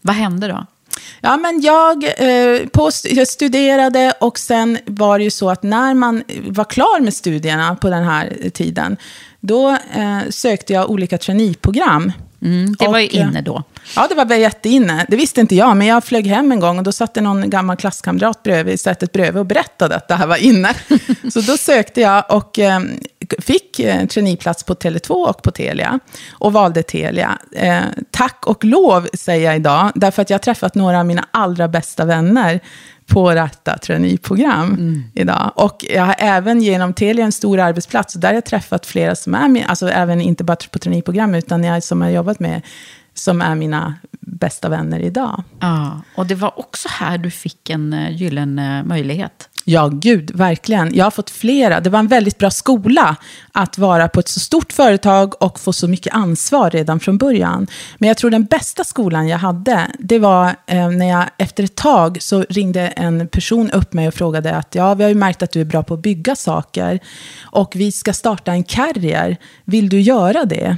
[0.00, 0.66] Vad hände då?
[1.20, 5.94] Ja, men jag, eh, på, jag studerade och sen var det ju så att när
[5.94, 8.96] man var klar med studierna på den här tiden,
[9.40, 12.12] då eh, sökte jag olika traineeprogram.
[12.42, 13.62] Mm, det var ju Och, eh, inne då.
[13.96, 15.06] Ja, det var jätteinne.
[15.08, 17.50] Det visste inte jag, men jag flög hem en gång och då satt det någon
[17.50, 20.74] gammal klasskamrat bredvid, sättet bredvid och berättade att det här var inne.
[21.32, 22.80] Så då sökte jag och eh,
[23.38, 25.98] fick eh, traineeplats på Tele2 och på Telia.
[26.32, 27.38] Och valde Telia.
[27.52, 31.28] Eh, tack och lov, säger jag idag, därför att jag har träffat några av mina
[31.30, 32.60] allra bästa vänner
[33.06, 35.52] på detta traineeprogram idag.
[35.54, 39.16] Och jag har även genom Telia en stor arbetsplats, och där har jag träffat flera
[39.16, 42.62] som är min, alltså även inte bara på traineeprogram, utan jag som har jobbat med,
[43.14, 45.42] som är mina bästa vänner idag.
[45.60, 49.48] Ja, och det var också här du fick en uh, gyllene möjlighet.
[49.66, 50.94] Ja, gud, verkligen.
[50.94, 51.80] Jag har fått flera.
[51.80, 53.16] Det var en väldigt bra skola
[53.52, 57.66] att vara på ett så stort företag och få så mycket ansvar redan från början.
[57.98, 61.74] Men jag tror den bästa skolan jag hade, det var eh, när jag efter ett
[61.74, 65.42] tag så ringde en person upp mig och frågade att ja, vi har ju märkt
[65.42, 67.00] att du är bra på att bygga saker
[67.42, 69.36] och vi ska starta en carrier.
[69.64, 70.76] Vill du göra det?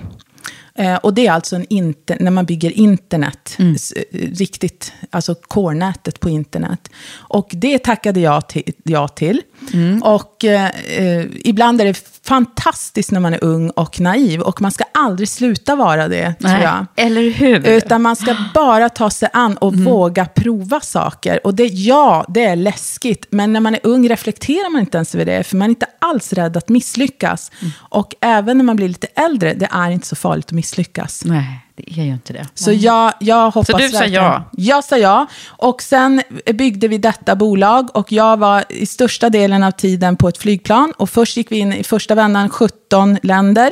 [0.79, 6.21] Eh, och det är alltså en inte, när man bygger internet, s- riktigt, alltså core-nätet
[6.21, 6.89] på internet.
[7.17, 9.43] Och det tackade jag till.
[9.71, 10.01] Till.
[10.03, 14.40] Och eh, eh, ibland är det fantastiskt när man är ung och naiv.
[14.40, 16.87] Och man ska aldrig sluta vara det, tror jag.
[16.97, 17.66] Eller hur?
[17.66, 21.47] Utan man ska bara ta sig an och våga prova saker.
[21.47, 23.27] Och det, ja, det är läskigt.
[23.31, 25.45] Men när man är ung reflekterar man inte ens över det.
[25.45, 27.53] För man är inte alls rädd att misslyckas.
[27.79, 31.25] Och även när man blir lite äldre, det är inte så farligt att misslyckas.
[31.25, 32.47] Nej, det är ju inte det.
[32.55, 34.43] Så jag, jag hoppas Så du sa verkligen- ja?
[34.53, 35.27] Jag sa ja.
[35.47, 36.23] Och sen
[36.55, 40.93] byggde vi detta bolag och jag var i största delen av tiden på ett flygplan.
[40.97, 43.71] Och först gick vi in i första vändan 17 länder.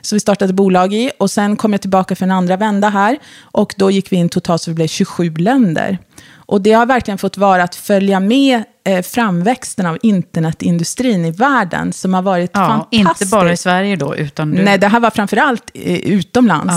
[0.00, 1.10] Så vi startade bolag i.
[1.18, 3.18] Och sen kom jag tillbaka för en andra vända här.
[3.42, 5.98] Och då gick vi in totalt så vi blev 27 länder.
[6.32, 8.62] Och det har verkligen fått vara att följa med
[9.02, 11.92] framväxten av internetindustrin i världen.
[11.92, 13.22] Som har varit Ja, fantastisk.
[13.22, 14.62] inte bara i Sverige då, utan du...
[14.62, 16.74] Nej, det här var framförallt eh, utomlands.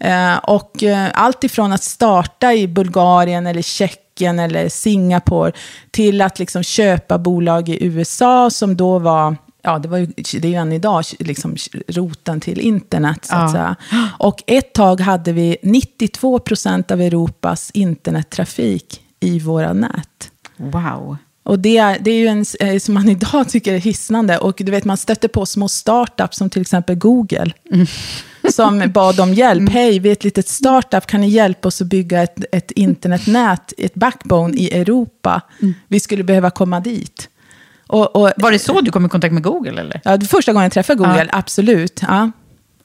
[0.00, 5.52] Eh, och eh, allt ifrån att starta i Bulgarien eller Tjeckien eller Singapore
[5.90, 10.44] till att liksom köpa bolag i USA som då var Ja, det, var ju, det
[10.44, 11.56] är ju än idag liksom
[11.88, 13.24] roten till internet.
[13.24, 13.52] Så att Ja.
[13.52, 13.76] säga.
[14.18, 20.30] Och ett tag hade vi 92 procent av Europas internettrafik i våra nät.
[20.56, 21.16] Wow.
[21.42, 24.38] Och det är, det är ju en eh, som man idag tycker är hisnande.
[24.38, 27.52] Och du vet, man stöter på små startups som till exempel Google.
[28.50, 29.70] Som bad om hjälp.
[29.70, 31.06] Hej, vi är ett litet startup.
[31.06, 35.40] Kan ni hjälpa oss att bygga ett, ett internetnät, ett backbone i Europa?
[35.88, 37.28] Vi skulle behöva komma dit.
[37.86, 40.00] Och, och, Var det så du kom i kontakt med Google eller?
[40.04, 42.00] ja, det första gången jag träffade Google, absolut.
[42.08, 42.30] Ja.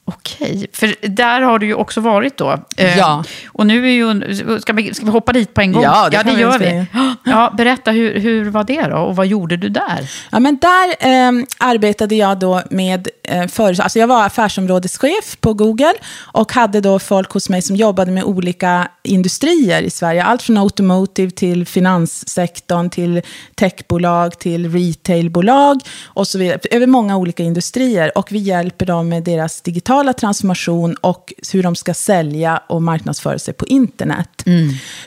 [0.08, 2.58] Okej, för där har du ju också varit då.
[2.76, 3.24] Eh, Ja.
[3.48, 5.82] Och nu är ju, ska vi, ska vi hoppa dit på en gång?
[5.82, 6.86] Ja, det ja, det gör vi.
[7.24, 8.96] Ja, berätta, hur, hur var det då?
[8.96, 10.10] Och vad gjorde du där?
[10.30, 15.54] Ja, men där eh, arbetade jag då med, eh, för, alltså jag var affärsområdeschef på
[15.54, 15.94] Google
[16.32, 20.24] och hade då folk hos mig som jobbade med olika industrier i Sverige.
[20.24, 23.22] Allt från automotive till finanssektorn, till
[23.54, 26.58] techbolag, till retailbolag och så vidare.
[26.70, 28.18] Över många olika industrier.
[28.18, 33.38] Och vi hjälper dem med deras digitala transformation och hur de ska sälja och marknadsföra
[33.38, 34.28] sig på internet.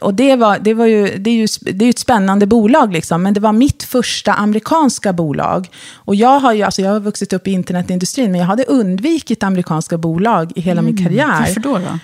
[0.01, 3.23] Och det, var, det, var ju, det, är ju, det är ett spännande bolag, liksom,
[3.23, 5.69] men det var mitt första amerikanska bolag.
[5.93, 9.43] Och jag har ju alltså jag har vuxit upp i internetindustrin, men jag hade undvikit
[9.43, 11.39] amerikanska bolag i hela min karriär.
[11.39, 11.77] Varför då?
[11.77, 11.99] då?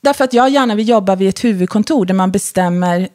[0.00, 3.08] Därför att jag gärna vill jobba vid ett huvudkontor där man bestämmer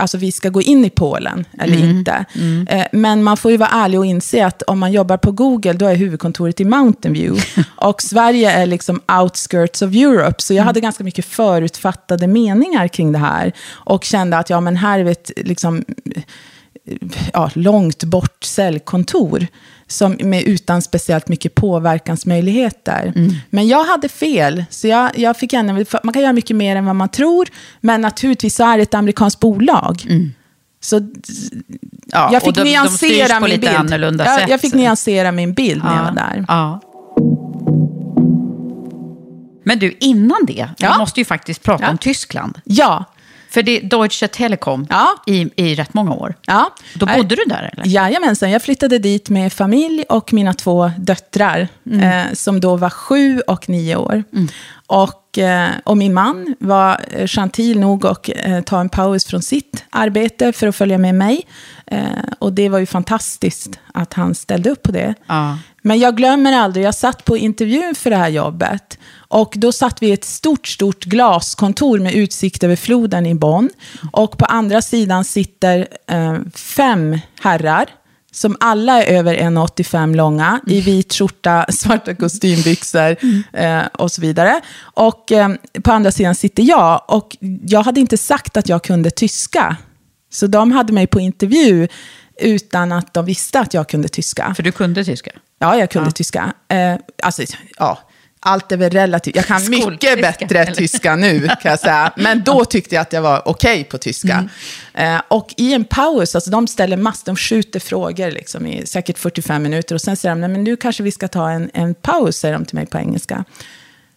[0.00, 2.24] Alltså vi ska gå in i Polen eller inte.
[2.68, 5.72] Eh, Men man får ju vara ärlig och inse att om man jobbar på Google,
[5.72, 7.42] då är huvudkontoret i Mountain View.
[7.76, 10.42] Och Sverige är liksom outskirts of Europe.
[10.42, 13.52] Så jag hade ganska mycket förutfattade meningar kring det här.
[13.70, 15.84] Och kände att ja, men här är vi ett liksom,
[17.32, 19.46] ja, långt bort säljkontor.
[19.90, 23.12] Som med, utan speciellt mycket påverkansmöjligheter.
[23.50, 24.64] Men jag hade fel.
[24.70, 27.48] Så jag, jag fick gärna, man kan göra mycket mer än vad man tror.
[27.80, 30.06] Men naturligtvis så är det ett amerikanskt bolag.
[30.80, 31.00] Så
[32.06, 34.20] Ja, jag fick de- de nyansera på min bild.
[34.20, 34.48] jag, sätt.
[34.50, 36.44] jag fick nyansera min bild när jag var där.
[36.48, 36.80] Ja.
[39.64, 40.92] Men du, innan det, Ja.
[40.92, 41.90] vi måste ju faktiskt prata Ja.
[41.90, 42.60] om Tyskland.
[42.64, 43.04] Ja,
[43.50, 45.08] För det är Deutsche Telekom Ja.
[45.26, 46.34] i, i rätt många år.
[46.46, 46.70] Ja.
[46.94, 47.86] Då bodde du där eller?
[47.86, 51.68] Jajamensan, jag flyttade dit med familj och mina två döttrar,
[52.02, 54.24] eh, som då var sju och nio år.
[54.86, 59.42] Och, eh, och min man var eh, gentil nog att eh, ta en paus från
[59.42, 61.46] sitt arbete för att följa med mig.
[61.86, 62.00] Eh,
[62.38, 65.14] och det var ju fantastiskt att han ställde upp på det.
[65.26, 65.58] Ja.
[65.82, 68.98] Men jag glömmer aldrig, jag satt på intervjun för det här jobbet.
[69.28, 73.70] Och då satt vi i ett stort, stort glaskontor med utsikt över floden i Bonn.
[74.12, 77.86] Och på andra sidan sitter eh, fem herrar.
[78.32, 83.16] Som alla är över 1,85 långa, i vit skjorta, svarta kostymbyxor
[83.52, 84.60] eh, och så vidare.
[84.80, 85.48] Och eh,
[85.84, 87.02] på andra sidan sitter jag.
[87.08, 87.36] Och
[87.66, 89.76] jag hade inte sagt att jag kunde tyska.
[90.30, 91.88] Så de hade mig på intervju
[92.40, 94.54] utan att de visste att jag kunde tyska.
[94.54, 95.30] För du kunde tyska?
[95.58, 96.12] Ja, jag kunde Ja.
[96.12, 96.52] tyska.
[96.68, 97.42] Eh, alltså,
[97.78, 97.98] ja,
[98.40, 99.36] allt är väl relativt.
[99.36, 100.74] Jag kan mycket bättre eller?
[100.74, 102.12] tyska nu, kan jag säga.
[102.16, 104.48] Men då tyckte jag att jag var okej på tyska.
[104.94, 105.14] Mm.
[105.16, 109.18] Eh, och i en paus, alltså de ställer massor, de skjuter frågor liksom, i säkert
[109.18, 109.94] 45 minuter.
[109.94, 112.54] Och sen säger de, "Nej, men nu kanske vi ska ta en, en paus, säger
[112.54, 113.44] de till mig på engelska.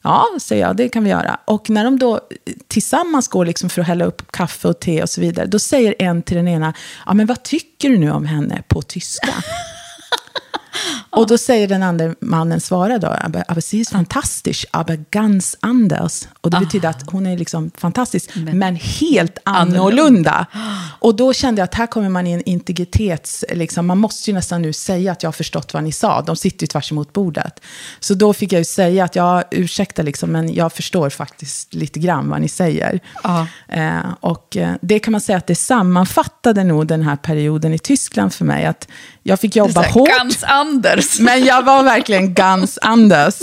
[0.03, 1.39] Ja, säger jag, det kan vi göra.
[1.45, 2.19] Och när de då
[2.67, 5.95] tillsammans går liksom för att hälla upp kaffe och te och så vidare, då säger
[5.99, 6.73] en till den ena,
[7.05, 9.33] ja men vad tycker du nu om henne på tyska?
[11.11, 13.93] Och då säger den andra mannen, svara då, aber, aber sie ist
[14.71, 16.27] aber ganz anders.
[16.41, 20.45] Och det betyder att hon är liksom fantastisk, men, helt annorlunda.
[20.99, 23.45] Och då kände jag att här kommer man i en integritets...
[23.49, 26.21] Liksom, man måste ju nästan nu säga att jag har förstått vad ni sa.
[26.21, 27.61] De sitter ju tvärs emot bordet.
[27.99, 31.99] Så då fick jag ju säga att jag ursäkta, liksom, men jag förstår faktiskt lite
[31.99, 32.99] grann vad ni säger.
[33.67, 37.79] Eh, och eh, det kan man säga att det sammanfattade nog den här perioden i
[37.79, 38.65] Tyskland för mig.
[38.65, 38.87] Att
[39.23, 40.09] jag fick jobba hårt.
[40.09, 41.00] Gans Anders.
[41.19, 43.35] Men jag var verkligen Guns Anders.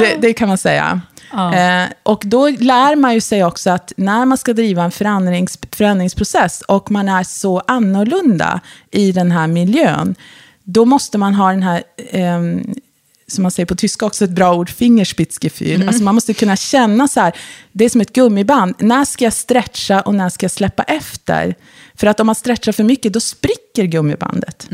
[0.00, 1.00] Det, det kan man säga.
[1.32, 5.58] Eh, och då lär man ju sig också att när man ska driva en förändrings,
[5.72, 8.60] förändringsprocess och man är så annorlunda
[8.90, 10.14] i den här miljön,
[10.64, 12.74] då måste man ha den här, ehm,
[13.26, 15.88] som man säger på tyska också, ett bra ord, Fingerspitzgefühl.
[15.88, 17.32] Alltså man måste kunna känna så här,
[17.72, 18.74] det är som ett gummiband.
[18.78, 21.54] När ska jag stretcha och när ska jag släppa efter?
[21.94, 24.66] För att om man stretchar för mycket, då spricker gummibandet.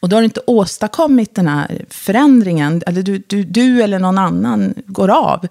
[0.00, 4.18] Och då har du inte åstadkommit den här förändringen, eller du, du, du eller någon
[4.18, 5.46] annan går av.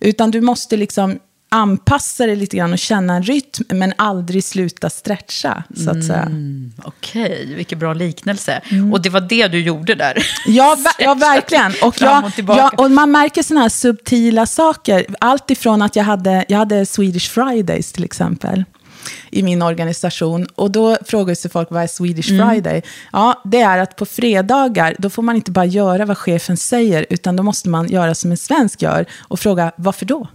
[0.00, 4.90] Utan du måste liksom anpassa dig lite grann och känna en rytm, men aldrig sluta
[4.90, 6.30] stretcha, så att säga.
[6.84, 8.60] Okej, vilken bra liknelse.
[8.92, 10.26] Och det var det du gjorde där?
[10.46, 11.72] Ja, ja, verkligen.
[11.82, 12.60] Och, jag, och tillbaka.
[12.60, 15.06] ja, och man märker sådana här subtila saker.
[15.20, 18.64] Allt ifrån att jag hade, jag hade Swedish Fridays till exempel
[19.30, 20.46] i min organisation.
[20.54, 22.48] Och då frågar sig folk, vad är Swedish Mm.
[22.48, 22.82] Friday?
[23.12, 27.06] Ja, det är att på fredagar, då får man inte bara göra vad chefen säger,
[27.10, 30.28] utan då måste man göra som en svensk gör och fråga, varför då?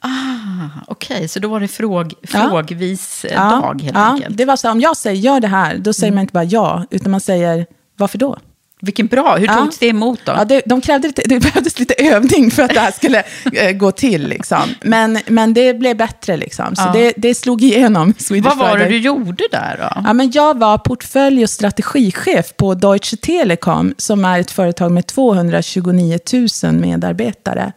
[0.00, 2.28] Ah, Okej, så då var det fråg, Ja.
[2.28, 4.26] frågvis eh, dag helt ja, enkelt.
[4.26, 4.36] Mm.
[4.36, 6.84] det var så, om jag säger, gör det här, då säger man inte bara ja,
[6.90, 7.66] utan man säger,
[7.96, 8.38] varför då?
[8.84, 9.54] Vilken bra, hur Ja.
[9.54, 10.32] togs det emot då?
[10.32, 13.72] Ja, det, de krävde lite, det behövdes lite övning för att det här skulle eh,
[13.72, 14.28] gå till.
[14.28, 14.62] Liksom.
[14.82, 16.76] Men, men det blev bättre, liksom.
[16.76, 16.92] så Ja.
[16.92, 18.88] det, det slog igenom Swedish Vad var det Friday.
[18.90, 20.02] du gjorde där då?
[20.06, 25.06] Ja, men jag var portfölj och strategichef på Deutsche Telekom, som är ett företag med
[25.06, 26.18] 229
[26.64, 27.72] 000 medarbetare.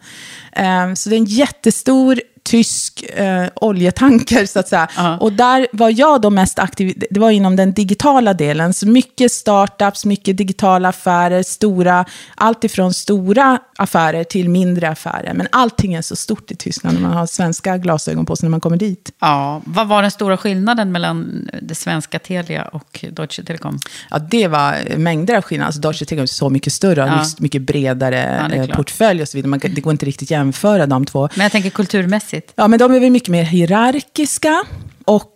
[0.52, 4.88] Eh, Så det är en jättestor tysk eh, oljetanker, så att säga.
[4.96, 5.18] Ja.
[5.18, 8.74] Och där var jag då mest aktiv, det var inom den digitala delen.
[8.74, 15.34] Så mycket startups, mycket digitala affärer, stora, allt ifrån stora affärer till mindre affärer.
[15.34, 18.50] Men allting är så stort i Tyskland när man har svenska glasögon på sig när
[18.50, 19.12] man kommer dit.
[19.20, 23.78] Ja, vad var den stora skillnaden mellan det svenska Telia och Deutsche Telekom?
[24.10, 25.66] Ja, det var mängder av skillnader.
[25.66, 27.24] Alltså Deutsche Telekom är så mycket större, har Ja.
[27.38, 29.50] mycket bredare Ja, eh, portfölj och så vidare.
[29.50, 31.28] Man, det går inte riktigt jämföra de två.
[31.34, 32.37] Men jag tänker kulturmässigt.
[32.54, 34.64] Ja, men de är väl mycket mer hierarkiska.
[35.04, 35.34] Och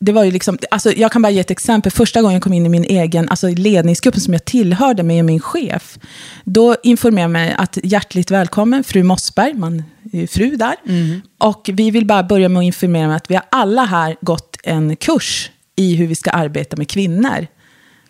[0.00, 1.92] det var ju liksom, alltså jag kan bara ge ett exempel.
[1.92, 5.40] Första gången jag kom in i min egen alltså ledningsgrupp som jag tillhörde med min
[5.40, 5.98] chef.
[6.44, 10.74] Då informerade jag mig att hjärtligt välkommen fru Mossberg, man är ju fru där.
[11.38, 14.56] Och vi vill bara börja med att informera mig att vi har alla här gått
[14.62, 17.46] en kurs i hur vi ska arbeta med kvinnor.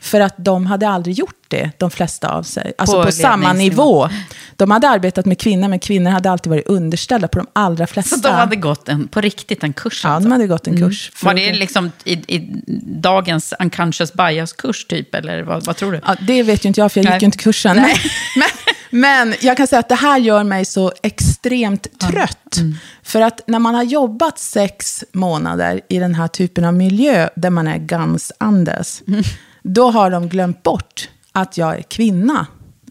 [0.04, 2.72] För att de hade aldrig gjort det, de flesta av sig.
[2.78, 4.08] Alltså På på, samma nivå.
[4.56, 8.16] De hade arbetat med kvinnor, men kvinnor hade alltid varit underställda på de allra flesta.
[8.16, 10.28] Så de hade gått en, på riktigt en kurs Ja, alltså?
[10.28, 11.10] de hade gått en kurs.
[11.14, 12.62] För Var det liksom i, i
[13.00, 16.00] dagens unconscious bias-kurs typ, eller vad, vad tror du?
[16.06, 17.14] Ja, det vet ju inte jag, för jag Nej.
[17.14, 17.76] gick ju inte kursen.
[17.76, 17.96] Nej.
[18.36, 18.48] Men,
[18.90, 22.56] men jag kan säga att det här gör mig så extremt trött.
[22.56, 22.76] Mm.
[23.02, 27.50] För att när man har jobbat sex månader i den här typen av miljö, där
[27.50, 29.22] man är Gans Anders, Mm.
[29.64, 32.46] Då har de glömt bort att jag är kvinna.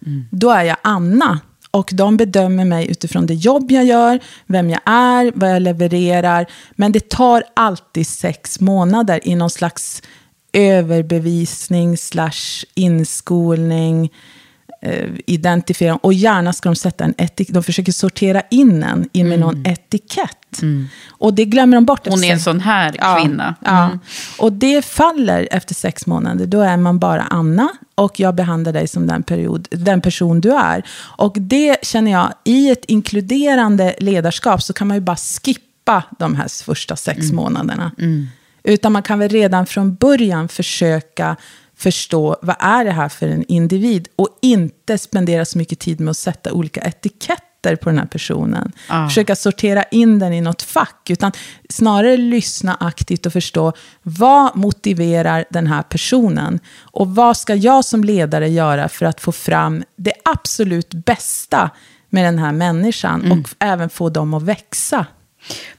[0.05, 0.25] Mm.
[0.31, 1.39] Då är jag Anna.
[1.71, 6.45] och de bedömer mig utifrån det jobb jag gör, vem jag är, vad jag levererar.
[6.75, 10.01] Men det tar alltid sex månader i någon slags
[10.53, 14.11] överbevisning slash inskolning
[14.81, 15.95] eh, identifiera.
[15.95, 17.53] Och gärna ska de sätta en etikett.
[17.53, 20.37] De försöker sortera in en med någon etikett.
[21.09, 22.07] Och det glömmer de bort.
[22.07, 23.55] Hon är en sån här Ja, kvinna.
[23.59, 23.85] Ja.
[23.85, 23.99] Mm.
[24.39, 26.45] Och det faller efter sex månader.
[26.45, 30.51] Då är man bara Anna och jag behandlar dig som den, period, den person du
[30.53, 30.83] är.
[31.17, 36.35] Och det känner jag, i ett inkluderande ledarskap så kan man ju bara skippa de
[36.35, 37.35] här första sex Mm.
[37.35, 37.91] månaderna.
[38.63, 41.35] Utan man kan väl redan från början försöka
[41.75, 46.11] förstå vad är det här för en individ och inte spendera så mycket tid med
[46.11, 47.37] att sätta olika etiketter
[47.75, 48.71] på den här personen.
[48.87, 49.07] Ah.
[49.07, 51.31] Försöka sortera in den i något fack, utan
[51.69, 58.03] snarare lyssna aktivt och förstå vad motiverar den här personen och vad ska jag som
[58.03, 61.69] ledare göra för att få fram det absolut bästa
[62.09, 65.05] med den här människan och även få dem att växa.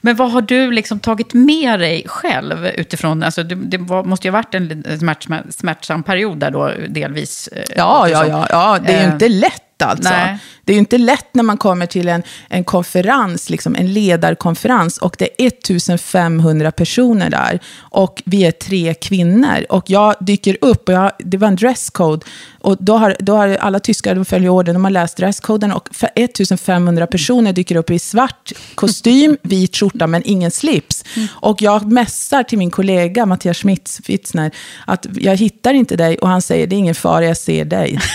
[0.01, 4.27] Men vad har du liksom tagit med dig själv utifrån, alltså det, det var, måste
[4.27, 7.47] ju ha varit en smärtsam, smärtsam period där då delvis.
[7.47, 10.09] eh, Ja, ja, ja, ja, det är ju Eh, inte lätt alltså.
[10.09, 10.37] nej.
[10.65, 14.97] Det är ju inte lätt när man kommer till en, en konferens, liksom en ledarkonferens,
[14.97, 17.59] och det är 1500 personer där.
[17.77, 19.65] Och vi är tre kvinnor.
[19.69, 22.25] Och jag dyker upp, och jag, det var en dresscode.
[22.61, 25.71] Och då har, då har alla tyskar, de följer orden, de har läst dresscoden.
[25.71, 31.03] Och för 1500 personer dyker upp i svart kostym, vit skjorta, men ingen slips.
[31.29, 34.51] Och jag mässar till min kollega Mattias Schmitz, Fitzner,
[34.85, 36.17] att jag hittar inte dig.
[36.17, 37.99] Och han säger, det är ingen fara, jag ser dig.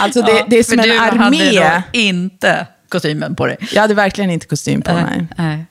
[0.00, 1.58] Alltså det, det är som en du armé.
[1.58, 3.56] hade då inte kostymen på dig.
[3.72, 5.26] Jag hade verkligen inte kostym på mig.
[5.38, 5.66] Nej.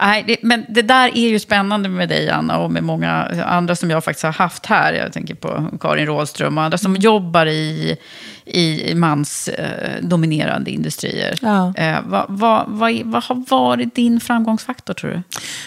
[0.00, 3.12] Nej, det, men det där är ju spännande med dig, Anna, och med många
[3.46, 4.92] andra som jag faktiskt har haft här.
[4.92, 7.96] Jag tänker på Karin Rådström och andra som jobbar i,
[8.44, 11.38] i mansdominerande industrier.
[11.42, 11.74] Ja.
[11.76, 15.22] Eh, vad, vad, vad, vad har varit din framgångsfaktor, tror du?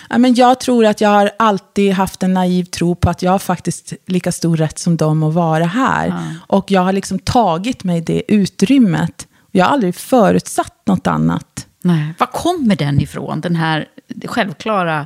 [0.09, 3.31] Ja, men jag tror att jag har alltid haft en naiv tro på att jag
[3.31, 6.13] har faktiskt lika stor rätt som dem att vara här.
[6.47, 9.27] Och jag har liksom tagit mig det utrymmet.
[9.51, 11.67] Jag har aldrig förutsatt något annat.
[11.81, 12.13] Nej.
[12.17, 13.87] Var kommer den ifrån, den här
[14.25, 15.05] självklara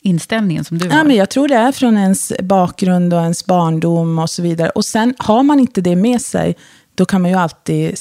[0.00, 0.96] inställningen som du har?
[0.96, 4.70] Ja, men jag tror det är från ens bakgrund och ens barndom och så vidare.
[4.70, 6.56] Och sen har man inte det med sig,
[6.94, 7.98] då kan man ju alltid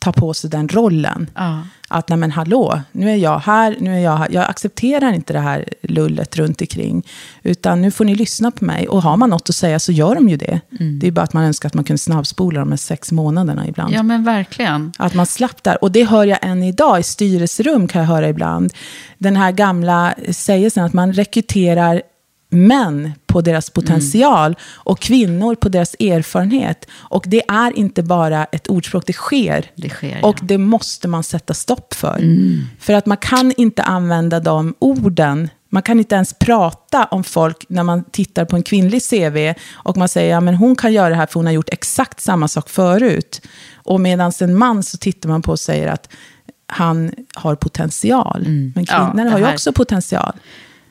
[0.00, 1.30] ta på sig den rollen.
[1.34, 1.62] Ja.
[1.88, 4.28] Att, nej men hallå, nu är jag här, nu är jag här.
[4.30, 7.06] Jag accepterar inte det här lullet runt omkring.
[7.42, 8.88] Utan nu får ni lyssna på mig.
[8.88, 10.60] Och har man något att säga så gör de ju det.
[11.00, 13.94] Det är bara att man önskar att man kunde snabbspola de här sex månaderna ibland.
[13.94, 14.92] ja, men verkligen.
[14.98, 15.84] Att man slapp där.
[15.84, 18.72] Och det hör jag än idag i styrelserum kan jag höra ibland.
[19.18, 22.02] Den här gamla sägelsen att man rekryterar
[22.50, 26.86] män på deras potential och kvinnor på deras erfarenhet.
[26.92, 29.70] Och det är inte bara ett ordspråk, det sker.
[29.74, 30.46] Det sker, och ja.
[30.46, 32.18] det måste man sätta stopp för.
[32.80, 35.48] För att man kan inte använda de orden.
[35.68, 39.96] Man kan inte ens prata om folk när man tittar på en kvinnlig CV och
[39.96, 42.48] man säger att ja, hon kan göra det här för hon har gjort exakt samma
[42.48, 43.46] sak förut.
[43.74, 46.08] Och medan en man så tittar man på och säger att
[46.66, 48.42] han har potential.
[48.42, 48.72] Men Mm.
[48.88, 50.32] Ja, kvinnor det har ju också potential.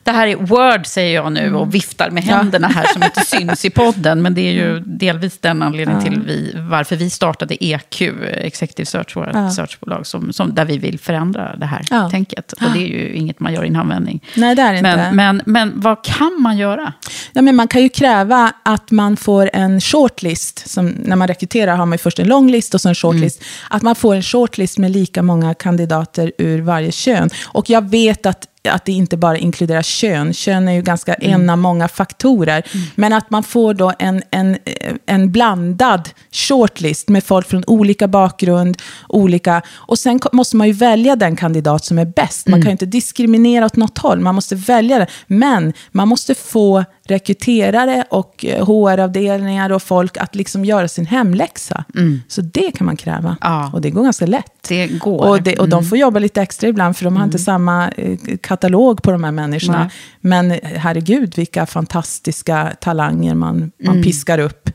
[0.02, 3.64] Det här är Word, säger jag nu, och viftar med händerna här som inte syns
[3.64, 4.22] i podden.
[4.22, 8.02] Men det är ju delvis den anledningen till vi, varför vi startade EQ,
[8.34, 9.50] Executive Search, vårt Ja.
[9.50, 12.10] searchbolag, som, som, där vi vill förändra det här Ja.
[12.10, 12.52] tänket.
[12.52, 14.24] Och det är ju inget man gör i en handvändning.
[14.34, 14.82] Nej, det är inte.
[14.96, 16.92] Men, men, men vad kan man göra?
[17.32, 20.68] Ja, men man kan ju kräva att man får en shortlist.
[20.70, 23.42] Som när man rekryterar har man först en lång list och så en shortlist.
[23.70, 27.30] Att man får en shortlist med lika många kandidater ur varje kön.
[27.46, 30.34] Och jag vet att att det inte bara inkluderar kön.
[30.34, 32.62] Kön är ju ganska en av många faktorer.
[32.94, 34.58] Men att man får då en, en,
[35.06, 38.76] en blandad shortlist med folk från olika bakgrund,
[39.08, 39.62] olika...
[39.74, 42.48] Och sen måste man ju välja den kandidat som är bäst.
[42.48, 45.06] Man kan ju inte diskriminera åt något håll, man måste välja det.
[45.26, 51.84] Men man måste få rekryterare och eh, HR-avdelningar och folk att liksom göra sin hemläxa.
[52.28, 53.36] Så det kan man kräva.
[53.40, 53.70] Ja.
[53.72, 54.52] Och det går ganska lätt.
[54.68, 55.28] Det går.
[55.28, 58.18] Och, det, och de får jobba lite extra ibland, för de har inte samma eh,
[58.50, 59.78] katalog på de här människorna.
[59.78, 59.90] Nej.
[60.20, 64.70] Men herregud, vilka fantastiska talanger man, man piskar upp.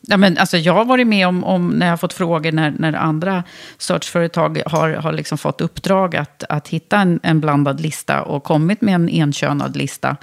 [0.00, 2.70] Ja, men alltså, jag har varit med om, om när jag har fått frågor när,
[2.78, 3.44] när andra
[3.78, 8.80] searchföretag har, har liksom fått uppdrag att, att hitta en, en blandad lista och kommit
[8.80, 10.16] med en enkönad lista.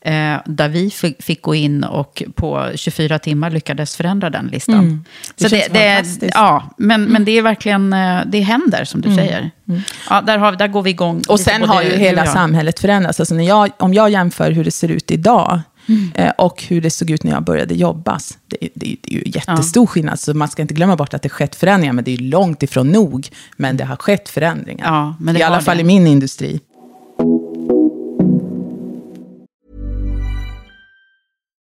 [0.00, 5.04] Eh, där vi fick, gå in och på 24 timmar lyckades förändra den listan.
[5.36, 6.34] Det känns fantastiskt.
[6.34, 9.50] ja, men, men det är verkligen, eh, det händer som du säger.
[10.10, 11.22] Ja, där, har, vi- där går vi igång.
[11.28, 13.20] Och sen har ju hela samhället förändrats.
[13.20, 16.10] Alltså när jag, om jag jämför hur det ser ut idag Mm.
[16.14, 18.18] Eh, och hur det såg ut när jag började jobba.
[18.46, 19.86] Det, det, det är ju jättestor ja.
[19.86, 22.62] skillnad, så man ska inte glömma bort att det skett förändringar, men det är långt
[22.62, 23.28] ifrån nog.
[23.56, 25.16] Men det har skett förändringar.
[25.20, 25.80] Ja, I alla fall det.
[25.80, 26.60] i min industri.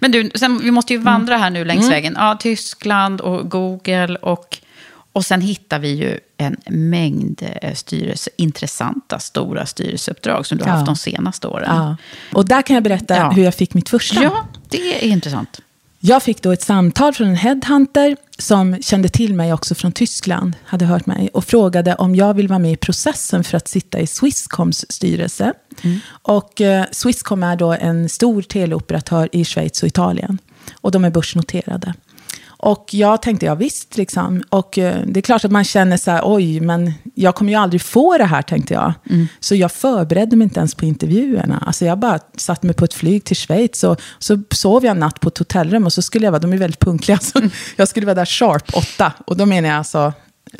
[0.00, 1.90] Men du, sen, vi måste ju vandra här nu längs mm.
[1.90, 2.14] vägen.
[2.18, 4.58] Ja, Tyskland och Google och,
[5.12, 10.70] och sen hittar vi ju en mängd eh, styrelse, intressanta stora styrelseuppdrag som du har
[10.70, 10.74] ja.
[10.74, 11.76] haft de senaste åren.
[11.76, 11.96] Ja.
[12.32, 13.30] Och där kan jag berätta ja.
[13.30, 14.22] hur jag fick mitt första.
[14.22, 15.60] Ja, det är intressant.
[16.02, 20.56] Jag fick då ett samtal från en headhunter som kände till mig också från Tyskland,
[20.64, 24.00] hade hört mig, och frågade om jag vill vara med i processen för att sitta
[24.00, 25.52] i Swisscoms styrelse.
[25.82, 26.00] Mm.
[26.22, 30.38] Och eh, Swisscom är då en stor teleoperatör i Schweiz och Italien.
[30.72, 31.94] Och de är börsnoterade.
[32.62, 34.42] Och jag tänkte, ja visst, liksom.
[34.48, 37.58] Och eh, det är klart att man känner så här, oj, men jag kommer ju
[37.58, 38.92] aldrig få det här, tänkte jag.
[39.10, 39.28] Mm.
[39.40, 41.62] Så jag förberedde mig inte ens på intervjuerna.
[41.66, 44.98] Alltså jag bara satte mig på ett flyg till Schweiz och så sov jag en
[44.98, 47.50] natt på ett hotellrum och så skulle jag vara, de är väldigt punktliga, så mm.
[47.76, 49.12] jag skulle vara där sharp åtta.
[49.26, 50.12] Och då menar jag alltså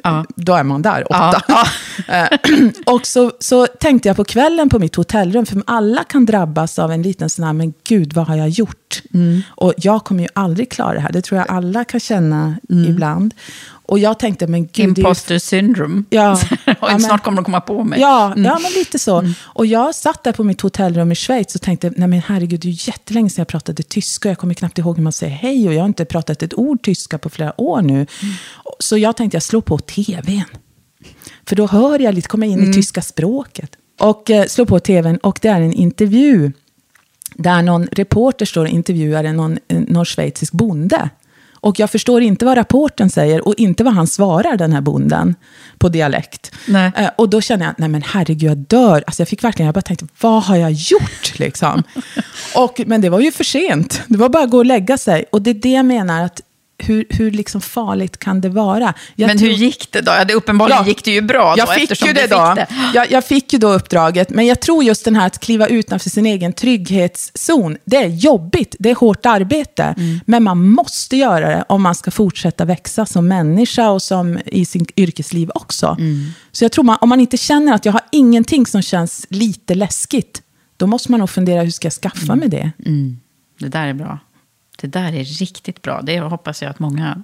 [0.03, 0.25] Ja.
[0.37, 1.43] Då är man där, åtta.
[1.49, 1.65] Ja.
[2.09, 2.29] Eh,
[2.87, 6.93] och så, så tänkte jag på kvällen på mitt hotellrum, för alla kan drabbas av
[6.93, 9.03] en liten sån här, men gud, vad har jag gjort?
[9.15, 9.43] Mm.
[9.49, 12.91] Och jag kommer ju aldrig klara det här, det tror jag alla kan känna mm.
[12.91, 13.35] ibland.
[13.91, 14.99] Och jag tänkte, men gud...
[14.99, 15.47] Imposter just...
[15.47, 16.03] syndrome.
[16.11, 16.33] Ja.
[16.81, 18.01] och ja, snart kommer de komma på mig.
[18.01, 18.45] Ja, mm.
[18.45, 19.19] ja men lite så.
[19.19, 19.33] Mm.
[19.43, 22.69] Och jag satt där på mitt hotellrum i Schweiz och tänkte, nej men herregud, det
[22.69, 24.29] är jättelänge sedan jag pratade tyska.
[24.29, 26.83] Jag kommer knappt ihåg hur man säger hej och jag har inte pratat ett ord
[26.83, 27.95] tyska på flera år nu.
[27.95, 28.07] Mm.
[28.79, 30.45] Så jag tänkte, jag slår på tvn.
[31.47, 32.73] För då hör jag lite, kommer in i mm.
[32.73, 33.71] tyska språket.
[34.01, 36.53] Och eh, slår på tvn och det är en intervju
[37.35, 41.11] där någon reporter står och intervjuar någon, någon schweizisk bonde.
[41.61, 45.35] Och jag förstår inte vad rapporten säger och inte vad han svarar, den här bonden,
[45.79, 46.53] på dialekt.
[46.67, 46.93] Nej.
[46.97, 49.05] Eh, och då känner jag, nej men herregud, jag dör.
[49.07, 51.39] Alltså jag fick verkligen, jag bara tänkte, vad har jag gjort?
[51.39, 51.83] Liksom.
[52.55, 54.03] och, men det var ju för sent.
[54.07, 55.25] Det var bara att gå och lägga sig.
[55.33, 56.41] Och det är det jag menar, att
[56.89, 58.95] hur, hur liksom farligt kan det vara?
[59.15, 60.13] Jag men tror- hur gick det då?
[60.13, 62.53] Ja, det, uppenbarligen Ja, gick det ju bra då, jag fick ju det fick då.
[62.57, 62.67] det.
[62.95, 66.11] Jag, jag fick ju då uppdraget, men jag tror just den här att kliva utanför
[66.11, 70.21] sin egen trygghetszon, det är jobbigt, det är hårt arbete, Mm.
[70.27, 74.65] men man måste göra det om man ska fortsätta växa som människa och som i
[74.65, 75.97] sin yrkesliv också.
[75.99, 76.27] Mm.
[76.53, 79.75] Så jag tror man, om man inte känner att jag har ingenting som känns lite
[79.75, 80.43] läskigt,
[80.77, 82.73] då måste man nog fundera hur ska jag skaffa mig det?
[83.61, 84.19] Det där är bra.
[84.81, 86.01] Det där är riktigt bra.
[86.03, 87.23] Det hoppas jag att många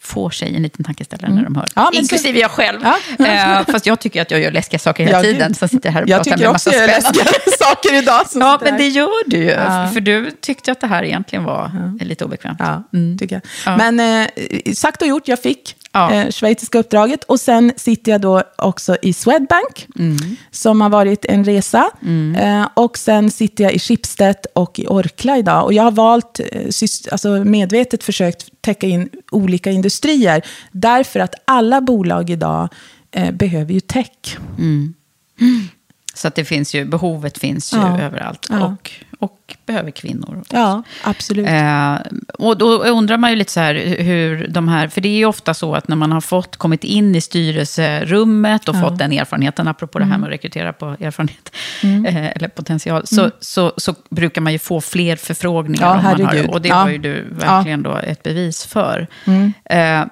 [0.00, 1.62] får sig en liten tankeställare när de hör.
[1.62, 1.68] Mm.
[1.74, 2.80] Ja, men så- Inklusive jag själv.
[3.18, 3.26] Ja.
[3.26, 5.54] Eh, fast jag tycker att jag gör läskiga saker hela Ja, tiden.
[5.54, 7.24] Så sitter jag här och Jag pratar tycker med också massa jag gör läskiga
[7.58, 8.20] saker idag.
[8.34, 9.50] Ja, sitter men det gör du ju.
[9.50, 9.90] Ja.
[9.92, 11.70] För du tyckte att det här egentligen var
[12.00, 12.58] lite obekvämt.
[12.60, 12.82] Ja,
[13.18, 13.42] tycker jag.
[13.66, 13.76] Ja.
[13.90, 14.28] Men eh,
[14.74, 16.12] sagt och gjort, jag fick Ja.
[16.12, 17.24] eh, schweiziska uppdraget.
[17.24, 20.16] Och sen sitter jag då också i Swedbank, Mm.
[20.50, 21.90] som har varit en resa.
[22.38, 25.64] Eh, och sen sitter jag i Schibsted och i Orkla idag.
[25.64, 26.66] Och jag har valt, eh,
[27.12, 30.42] alltså medvetet försökt täcka in olika industrier.
[30.72, 32.68] Därför att alla bolag idag
[33.10, 34.36] eh, behöver ju tech.
[36.14, 38.00] Så att det finns ju, behovet finns ju Ja.
[38.00, 38.46] överallt.
[38.50, 38.64] Ja.
[38.66, 38.90] Och,
[39.24, 40.42] och behöver kvinnor.
[40.50, 41.46] Ja, absolut.
[41.48, 41.94] Eh,
[42.38, 45.24] och då undrar man ju lite så här hur de här, för det är ju
[45.26, 49.68] ofta så att när man har fått kommit in i styrelserummet och fått den erfarenheten,
[49.68, 50.20] apropå det här Mm.
[50.20, 51.50] med att rekrytera på erfarenhet,
[51.82, 55.86] eh, eller potential, så, så, så brukar man ju få fler förfrågningar.
[55.86, 56.82] Ja, om man har, och det Ja.
[56.82, 59.06] var ju du verkligen då ett bevis för.
[59.64, 60.02] Eh,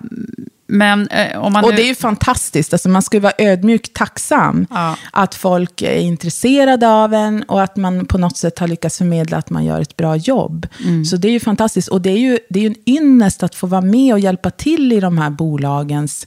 [0.72, 1.76] men eh, om man Och nu...
[1.76, 2.72] det är ju fantastiskt.
[2.72, 4.66] Alltså man ska ju vara ödmjukt tacksam.
[4.70, 4.96] Ja.
[5.10, 9.36] Att folk är intresserade av en och att man på något sätt har lyckats förmedla
[9.36, 10.66] att man gör ett bra jobb.
[10.84, 11.04] Mm.
[11.04, 11.88] Så det är ju fantastiskt.
[11.88, 14.50] Och det är ju, det är ju en ynnest att få vara med och hjälpa
[14.50, 16.26] till i de här bolagens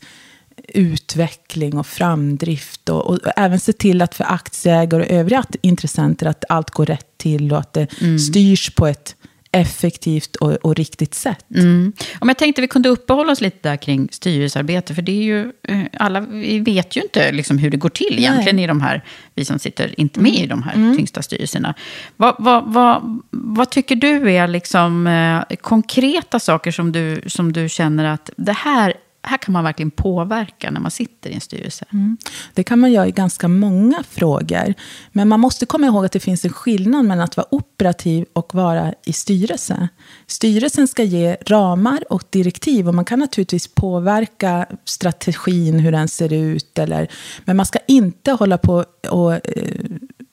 [0.68, 2.90] utveckling och framdrift.
[2.90, 7.18] Och, och även se till att för aktieägare och övriga intressenter att allt går rätt
[7.18, 8.20] till och att det Mm.
[8.20, 9.16] styrs på ett
[9.56, 11.46] effektivt och, och riktigt sätt.
[11.56, 11.94] Mm.
[12.20, 15.52] Om jag tänkte vi kunde uppehålla oss lite där kring styrelsearbete, för det är ju,
[15.68, 19.04] eh, alla, vi vet ju inte liksom hur det går till egentligen i de här,
[19.36, 20.98] vi som sitter inte med i de här Mm.
[20.98, 21.74] tyngsta styrelserna.
[22.18, 27.70] Vad, vad, vad, vad tycker du är liksom, eh, konkreta saker som du, som du
[27.70, 28.94] känner att det här,
[29.26, 31.86] här kan man verkligen påverka när man sitter i en styrelse?
[31.94, 32.18] Mm.
[32.54, 34.74] Det kan man göra i ganska många frågor.
[35.12, 38.56] Men man måste komma ihåg att det finns en skillnad mellan att vara operativ och
[38.56, 39.88] vara i styrelse.
[40.28, 46.34] Styrelsen ska ge ramar och direktiv och man kan naturligtvis påverka strategin, hur den ser
[46.34, 46.80] ut.
[46.80, 47.08] Eller,
[47.46, 49.40] men man ska inte hålla på och eh,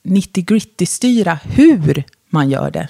[0.05, 2.89] 90-gritty styra hur man gör det.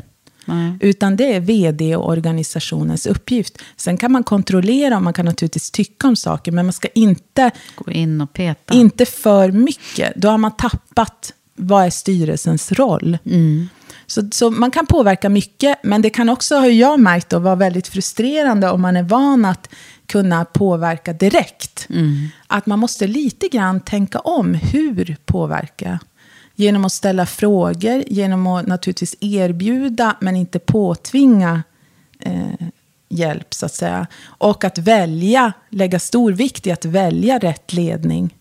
[0.81, 3.59] Utan det är vd och organisationens uppgift.
[3.77, 7.51] Sen kan man kontrollera och man kan naturligtvis tycka om saker, men man ska inte
[7.77, 8.75] Gå in och peta.
[8.75, 10.13] inte för mycket.
[10.17, 13.19] Då har man tappat vad är styrelsens roll.
[14.07, 17.55] Så, så man kan påverka mycket, men det kan också, har jag märkt, då, vara
[17.55, 19.69] väldigt frustrerande om man är van att
[20.07, 21.89] kunna påverka direkt.
[22.47, 25.99] Att man måste lite grann tänka om hur påverka.
[26.63, 31.63] Genom att ställa frågor, genom att naturligtvis erbjuda, men inte påtvinga
[32.19, 32.69] eh,
[33.09, 34.07] hjälp, så att säga.
[34.25, 38.35] Och att välja, lägga stor vikt i att välja rätt ledning.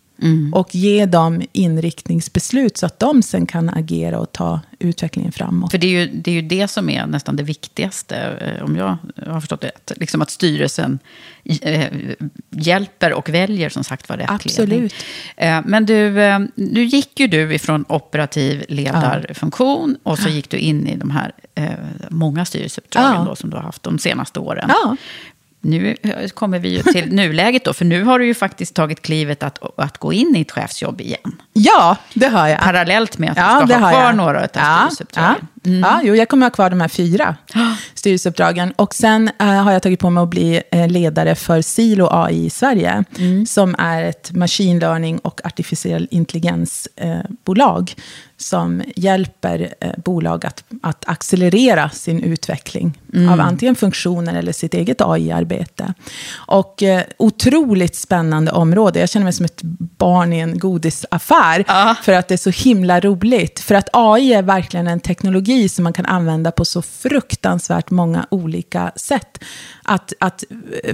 [0.53, 5.71] Och ge dem inriktningsbeslut så att de sen kan agera och ta utvecklingen framåt.
[5.71, 8.75] För det är, ju, det är ju det som är nästan det viktigaste, eh, om
[8.75, 8.97] jag
[9.27, 9.91] har förstått det rätt.
[9.95, 10.99] Liksom att styrelsen
[11.61, 11.85] eh,
[12.49, 14.69] hjälper och väljer som sagt var rätt Absolut.
[14.69, 14.89] ledning.
[15.37, 16.11] Eh, men du,
[16.55, 21.31] nu gick ju du ifrån operativ ledarfunktion och så gick du in i de här
[22.09, 23.25] många styrelseuppdragen Ja.
[23.25, 24.65] då, som du har haft de senaste åren.
[24.69, 24.95] Ja.
[25.61, 25.95] Nu
[26.33, 29.59] kommer vi ju till nuläget då, för nu har du ju faktiskt tagit klivet att,
[29.79, 31.41] att gå in i ett chefsjobb igen.
[31.53, 32.59] Ja, det har jag.
[32.59, 34.15] Parallellt med att Ja, du det ska ha kvar jag.
[34.15, 35.35] några av styrelseuppdragen.
[35.39, 37.35] Ja, ja jo, jag kommer ha kvar de här fyra
[37.93, 38.71] styrelseuppdragen.
[38.71, 42.45] Och sen eh, har jag tagit på mig att bli eh, ledare för Silo AI
[42.45, 43.03] i Sverige,
[43.47, 47.15] som är ett machine learning och artificiell intelligensbolag.
[47.15, 47.95] Eh, bolag
[48.37, 52.97] som hjälper bolag att, att accelerera sin utveckling
[53.31, 55.93] av antingen funktioner eller sitt eget AI-arbete.
[56.33, 56.83] Och
[57.17, 58.99] otroligt spännande område.
[58.99, 59.61] Jag känner mig som ett
[59.97, 61.65] barn i en godisaffär,
[62.03, 63.59] för att det är så himla roligt.
[63.59, 68.25] För att AI är verkligen en teknologi som man kan använda på så fruktansvärt många
[68.31, 69.43] olika sätt.
[69.83, 70.43] Att, att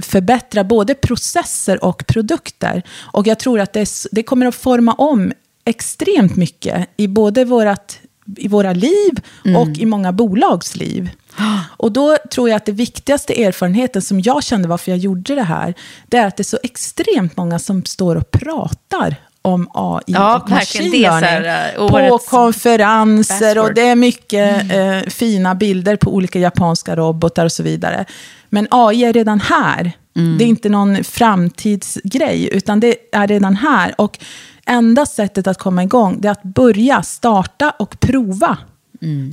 [0.00, 2.82] förbättra både processer och produkter.
[2.98, 5.32] Och jag tror att det, det kommer att forma om
[5.64, 8.00] extremt mycket i både vårat,
[8.36, 9.20] i våra liv
[9.56, 11.10] och i många bolags liv.
[11.76, 15.42] Och då tror jag att det viktigaste erfarenheten som jag kände varför jag gjorde det
[15.42, 15.74] här,
[16.06, 19.16] det är att det är så extremt många som står och pratar
[19.48, 21.46] om AI Ja, och machine learning.
[21.46, 23.74] eh, på konferenser och buzzword.
[23.74, 28.04] det är mycket eh, fina bilder på olika japanska robotar och så vidare.
[28.48, 29.92] Men AI är redan här.
[30.38, 33.94] Det är inte någon framtidsgrej, utan det är redan här.
[33.98, 34.18] Och
[34.66, 38.58] enda sättet att komma igång är att börja, starta och prova.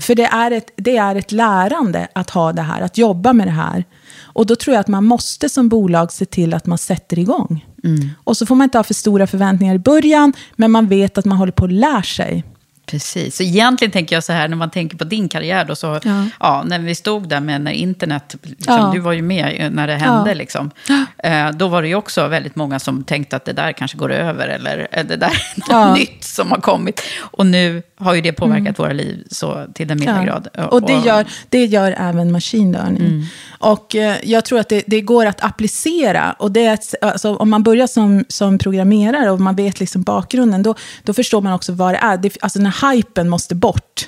[0.02, 3.48] För det är, ett, det är ett lärande att ha det här, att jobba med
[3.48, 3.84] det här.
[4.24, 7.66] Och då tror jag att man måste som bolag se till att man sätter igång.
[7.86, 8.10] Mm.
[8.24, 11.26] Och så får man inte ha för stora förväntningar i början, men man vet att
[11.26, 12.44] man håller på att lära sig.
[12.86, 13.36] Precis.
[13.36, 16.26] Så egentligen tänker jag så här, när man tänker på din karriär, då, så, ja.
[16.40, 16.64] Ja.
[16.68, 18.92] när vi stod där med när internet, liksom, Ja.
[18.94, 20.34] du var ju med när det hände, Ja.
[20.34, 20.72] liksom,
[21.18, 24.12] eh, då var det ju också väldigt många som tänkte att det där kanske går
[24.12, 25.94] över, eller eh, det där är något Ja.
[25.96, 27.02] nytt som har kommit.
[27.20, 30.48] Och nu har ju det påverkat våra liv så till den milda grad.
[30.72, 33.26] Och det gör, det gör även machine learning.
[33.60, 36.36] Och eh, jag tror att det, det går att applicera.
[36.40, 40.64] Och det är alltså, om man börjar som, som programmerare och man vet liksom bakgrunden,
[40.64, 42.18] då, då förstår man också vad det är.
[42.18, 44.08] Det, alltså den här hypen måste bort.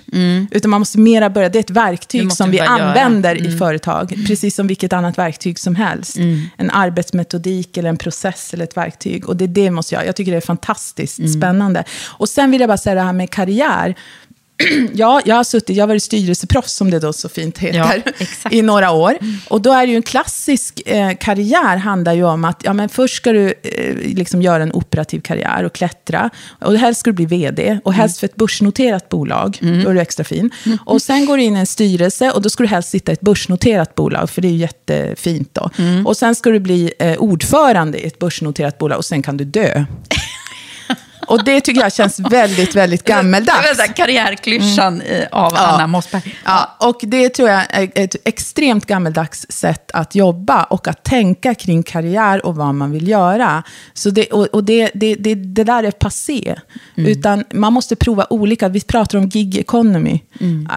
[0.51, 4.13] Utan man måste mera börja, det är ett verktyg som vi använder i företag.
[4.28, 6.18] Precis som vilket annat verktyg som helst.
[6.57, 9.30] En arbetsmetodik eller en process eller ett verktyg.
[9.30, 11.84] Och det, det måste jag, jag tycker det är fantastiskt spännande.
[12.05, 13.95] Och sen vill jag bara säga det här med karriär.
[14.93, 18.49] Ja, jag har suttit, jag har varit styrelseproffs som det då så fint heter, Ja,
[18.51, 19.18] i några år.
[19.47, 22.89] Och då är det ju en klassisk eh, karriär, handlar ju om att ja, men
[22.89, 26.30] först ska du eh, liksom göra en operativ karriär och klättra.
[26.62, 29.99] Och helst ska du bli vd, och helst för ett börsnoterat bolag, då är du
[29.99, 30.51] extra fin.
[30.86, 33.14] Och sen går du in i en styrelse, och då ska du helst sitta i
[33.14, 35.70] ett börsnoterat bolag, för det är ju jättefint då.
[36.05, 39.43] Och sen ska du bli eh, ordförande i ett börsnoterat bolag, och sen kan du
[39.45, 39.86] dö.
[41.28, 43.78] Och det tycker jag känns väldigt, väldigt gammeldags.
[43.78, 46.36] Det Karriärklyschan i- av Anna Mossberg.
[46.45, 51.55] Ja, och det tror jag är ett extremt gammeldags sätt att jobba och att tänka
[51.55, 53.63] kring karriär och vad man vill göra.
[53.93, 56.55] Så det, och och det, det, det, det där är passé.
[56.95, 60.19] Utan man måste prova olika, vi pratar om gig economy.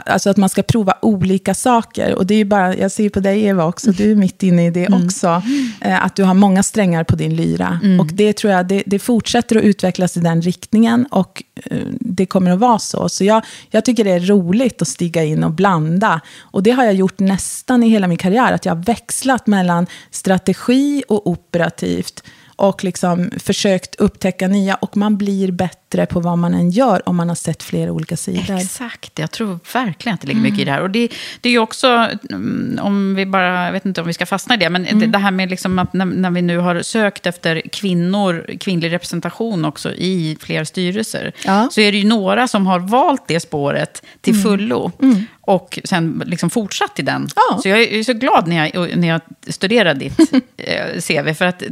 [0.07, 2.14] Alltså att man ska prova olika saker.
[2.14, 4.70] Och det är bara, jag ser på dig Eva också, du är mitt inne i
[4.70, 5.42] det också.
[5.80, 7.80] Eh, Att du har många strängar på din lyra.
[8.01, 11.07] Och det tror jag, det, det fortsätter att utvecklas i den riktningen.
[11.11, 13.09] Och eh, det kommer att vara så.
[13.09, 16.20] Så jag, jag tycker det är roligt att stiga in och blanda.
[16.41, 18.53] Och det har jag gjort nästan i hela min karriär.
[18.53, 22.24] Att jag har växlat mellan strategi och operativt.
[22.61, 24.75] Och liksom försökt upptäcka nya.
[24.75, 28.17] Och man blir bättre på vad man än gör om man har sett flera olika
[28.17, 28.57] sidor.
[28.57, 30.81] Exakt, jag tror verkligen att det ligger mycket i det här.
[30.83, 31.09] Och det,
[31.41, 34.55] det är ju också, mm, om vi bara, jag vet inte om vi ska fastna
[34.55, 37.27] i det, men det, det här med liksom att när, när vi nu har sökt
[37.27, 41.69] efter kvinnor, kvinnlig representation också i fler styrelser, Ja.
[41.73, 44.93] så är det ju några som har valt det spåret till fullo.
[45.41, 47.28] Och sen liksom fortsatt i den.
[47.36, 47.59] Ja.
[47.62, 50.20] Så jag är så glad när jag, när jag studerade ditt
[50.57, 51.34] eh, CV.
[51.34, 51.62] För att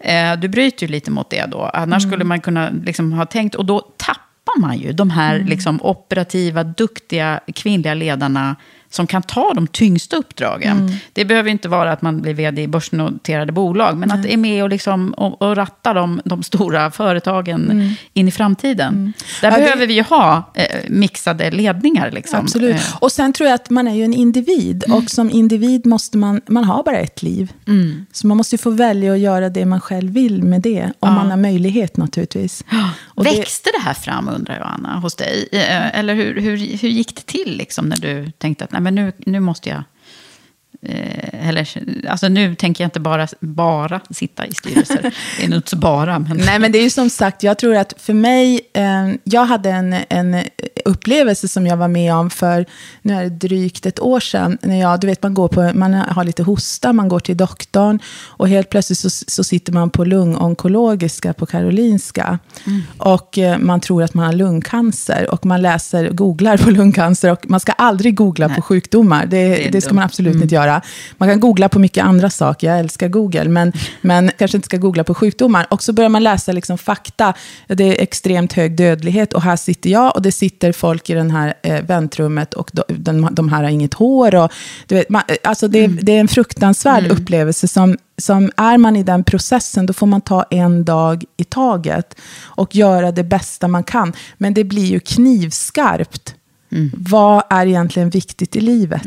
[0.00, 1.70] eh, du bryter ju lite mot det då.
[1.74, 5.82] Annars skulle man kunna liksom ha tänkt, och då tappar man ju de här liksom,
[5.82, 8.56] operativa, duktiga kvinnliga ledarna
[8.94, 10.92] som kan ta de tyngsta uppdragen.
[11.12, 14.62] Det behöver inte vara att man blir vd i börsnoterade bolag, men att är med
[14.62, 19.12] och, liksom, och, och ratta de, de stora företagen in i framtiden.
[19.40, 22.10] Där Ja, det- behöver vi ju ha eh, mixade ledningar.
[22.10, 22.38] Liksom.
[22.40, 22.74] Absolut.
[22.74, 24.84] Eh, Och sen tror jag att man är ju en individ.
[24.92, 27.52] Och som individ måste man, man ha bara ett liv.
[28.12, 30.92] Så man måste ju få välja att göra det man själv vill med det.
[31.00, 32.64] Om man har möjlighet naturligtvis.
[33.04, 35.48] Och det- Växte det här fram, undrar jag, Anna, hos dig?
[35.52, 39.12] Eh, Eller hur, hur, hur gick det till liksom, när du tänkte att men nu,
[39.26, 39.82] nu måste jag...
[40.86, 41.68] Eh, eller,
[42.08, 45.02] alltså, nu tänker jag inte bara, bara sitta i styrelser.
[45.38, 46.18] Det är nog inte så bara.
[46.18, 46.36] Men...
[46.36, 49.70] Nej, men det är ju som sagt, jag tror att för mig, eh, jag hade
[49.70, 50.36] en, en
[50.84, 52.66] upplevelse som jag var med om för,
[53.02, 55.94] nu är det drygt ett år sedan, när jag, du vet man går på, man
[55.94, 60.04] har lite hosta, man går till doktorn och helt plötsligt så, så sitter man på
[60.04, 62.38] lungonkologiska på Karolinska
[62.98, 67.50] och eh, man tror att man har lungcancer och man läser, googlar på lungcancer och
[67.50, 70.71] man ska aldrig googla på sjukdomar, det, Det det, ska man absolut inte göra.
[71.18, 74.76] Man kan googla på mycket andra saker, jag älskar Google, men, men kanske inte ska
[74.76, 75.66] googla på sjukdomar.
[75.70, 77.34] Och så börjar man läsa liksom fakta,
[77.66, 81.32] det är extremt hög dödlighet och här sitter jag och det sitter folk i det
[81.32, 84.34] här eh, väntrummet och de, de, de här har inget hår.
[84.34, 84.52] Och,
[84.86, 89.02] du vet, man, alltså det, det är en fruktansvärd upplevelse som, som är man i
[89.02, 93.84] den processen, då får man ta en dag i taget och göra det bästa man
[93.84, 94.12] kan.
[94.38, 96.34] Men det blir ju knivskarpt.
[96.96, 99.06] Vad är egentligen viktigt i livet?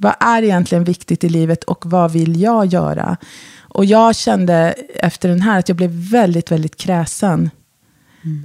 [0.00, 3.16] Vad är egentligen viktigt i livet och vad vill jag göra?
[3.60, 7.50] Och jag kände efter den här att jag blev väldigt, väldigt kräsen.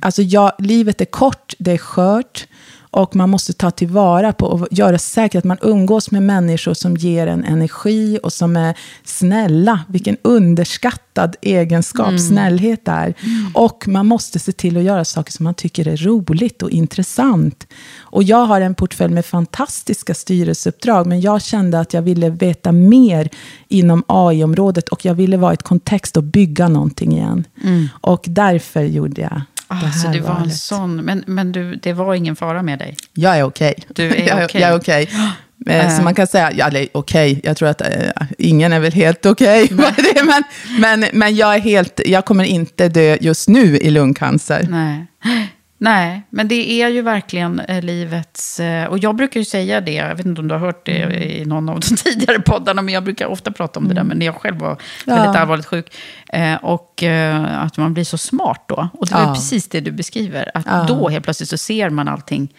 [0.01, 2.47] Alltså jag, livet är kort, det är skört.
[2.93, 6.97] Och man måste ta tillvara på och göra säkert att man umgås med människor som
[6.97, 9.79] ger en energi och som är snälla.
[9.87, 12.19] Vilken underskattad egenskap Mm.
[12.19, 13.13] snällhet är.
[13.53, 17.67] Och man måste se till att göra saker som man tycker är roligt och intressant.
[17.99, 22.71] Och jag har en portfölj med fantastiska styrelseuppdrag, men jag kände att jag ville veta
[22.71, 23.29] mer
[23.67, 27.43] inom AI-området och jag ville vara i ett kontext och bygga någonting igen.
[28.01, 29.41] Och därför gjorde jag
[29.83, 32.97] Ah, så du var en sån, men, men du, det var ingen fara med dig?
[33.13, 33.73] Jag är okej.
[33.87, 34.61] Du är jag, okej.
[34.61, 35.09] jag är okej.
[35.67, 35.97] Eh, Äh.
[35.97, 37.87] Så man kan säga, ja, okej, jag tror att eh,
[38.37, 39.69] ingen är väl helt okej.
[40.25, 40.43] men,
[40.79, 44.67] men, men jag, är helt, jag kommer inte dö just nu i lungcancer.
[44.69, 45.05] Nej.
[45.83, 48.59] Nej, men det är ju verkligen eh, livets...
[48.59, 51.01] eh, Och jag brukar ju säga det, jag vet inte om du har hört det
[51.03, 51.21] Mm.
[51.21, 54.19] i någon av de tidigare poddarna, men jag brukar ofta prata om det där, men
[54.19, 55.15] när jag själv var Ja.
[55.15, 55.95] väldigt allvarligt sjuk.
[56.29, 57.03] Eh, Och
[57.47, 58.89] att man blir så smart då.
[58.93, 59.33] Och det var Ja.
[59.33, 60.85] precis det du beskriver, att Ja.
[60.87, 62.53] då helt plötsligt så ser man allting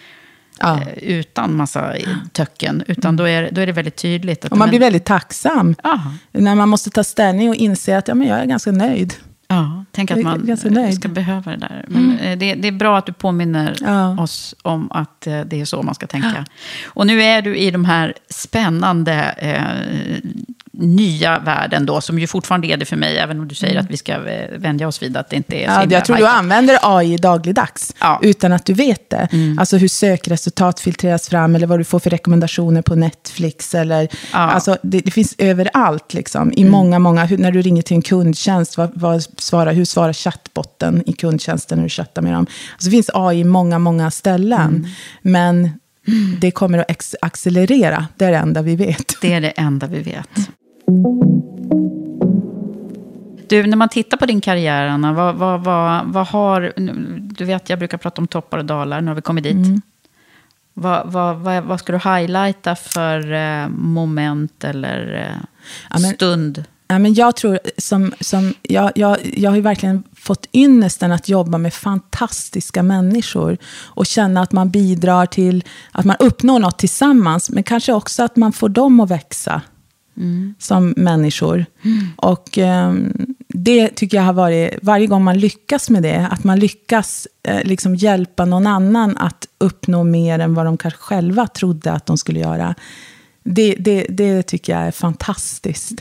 [0.60, 0.80] Ja.
[0.96, 1.94] utan massa
[2.32, 4.44] töcken, utan då är, då är det väldigt tydligt.
[4.44, 5.74] Att, Och man blir väldigt tacksam.
[5.82, 6.00] Ja.
[6.32, 9.14] När man måste ta ställning och inse att ja, men jag är ganska nöjd.
[9.54, 10.56] Ja, tänk att man
[10.92, 11.84] ska behöva det där.
[11.88, 14.20] Men eh, det, det är bra att du påminner Ja.
[14.22, 16.44] oss om att eh, det är så man ska tänka.
[16.86, 20.20] Och nu är du i de här spännande eh,
[20.78, 23.90] nya världen då, som ju fortfarande är det för mig, även om du säger att
[23.90, 25.90] vi ska eh, vänja oss vid att det inte är så Mm.
[25.90, 28.20] Ja, jag tror du använder AI dagligdags, Ja.
[28.22, 29.28] utan att du vet det.
[29.58, 33.74] Alltså hur sökresultat filtreras fram, eller vad du får för rekommendationer på Netflix.
[33.74, 34.38] Eller, Ja.
[34.38, 37.24] alltså, det, det finns överallt, liksom, i många, många...
[37.24, 41.78] Hur, när du ringer till en kundtjänst, vad, vad svarar, hur svarar chattbotten i kundtjänsten
[41.78, 42.46] när du chattar med dem?
[42.72, 44.86] Alltså, det finns AI i många, många ställen.
[45.22, 45.70] Men
[46.40, 49.14] det kommer att accelerera, det är det enda vi vet.
[49.20, 50.28] Det är det enda vi vet.
[53.48, 56.72] Du, när man tittar på din karriär, Anna, vad, vad, vad, vad har...
[57.36, 59.54] Du vet, jag brukar prata om toppar och dalar, nu har vi kommit dit.
[59.66, 59.82] Mm.
[60.74, 65.44] Vad, vad, vad, vad ska du highlighta för eh, moment eller eh,
[65.90, 66.64] Ja, men- stund?
[66.86, 71.28] Ja, men jag tror, som, som, jag, jag, jag har ju verkligen fått ynnesten att
[71.28, 73.56] jobba med fantastiska människor.
[73.84, 77.50] Och känna att man bidrar till att man uppnår något tillsammans.
[77.50, 79.62] Men kanske också att man får dem att växa
[80.58, 81.66] som människor.
[82.16, 83.12] Och ehm,
[83.48, 87.64] det tycker jag har varit, varje gång man lyckas med det, att man lyckas eh,
[87.64, 92.18] liksom hjälpa någon annan att uppnå mer än vad de kanske själva trodde att de
[92.18, 92.74] skulle göra.
[93.42, 96.00] Det, det, det tycker jag är fantastiskt.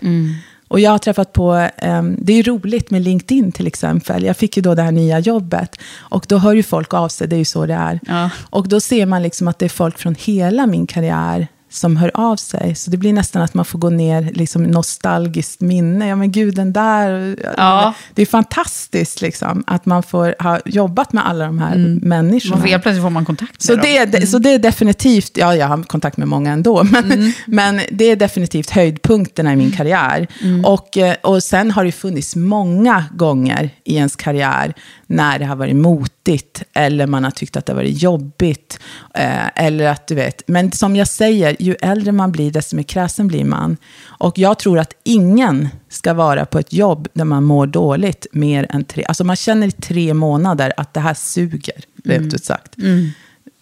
[0.68, 4.24] Och jag har träffat på, ehm, det är ju roligt med LinkedIn till exempel.
[4.24, 5.76] Jag fick ju då det här nya jobbet.
[5.97, 7.99] Och då hör ju folk av sig, det är ju så det är.
[8.07, 8.30] Ja.
[8.49, 12.11] Och då ser man liksom att det är folk från hela min karriär som hör
[12.13, 12.76] av sig.
[12.76, 16.07] Så det blir nästan att man får gå ner liksom nostalgiskt minne.
[16.07, 17.36] Ja men gud, den där.
[17.57, 17.93] Ja.
[18.13, 22.55] Det är fantastiskt liksom, att man får ha jobbat med alla de här människorna.
[22.55, 23.82] Man får, helt plötsligt får man kontakt med Så dem.
[23.84, 24.28] det, är, Mm.
[24.28, 28.15] så det är definitivt, ja jag har kontakt med många ändå, men, men det är
[28.15, 30.28] definitivt höjdpunkterna i min karriär.
[30.65, 34.74] Och, eh, och sen har det funnits många gånger i ens karriär
[35.14, 38.80] när det har varit motigt, eller man har tyckt att det har varit jobbigt.
[39.14, 42.84] Eh, eller att du vet, men som jag säger, ju äldre man blir, desto mer
[42.84, 43.78] kräsen blir man.
[44.05, 48.68] Och jag tror att ingen ska vara på ett jobb där man mår dåligt mer
[48.70, 52.76] än tre, alltså man känner i tre månader att det här suger, rent ut sagt.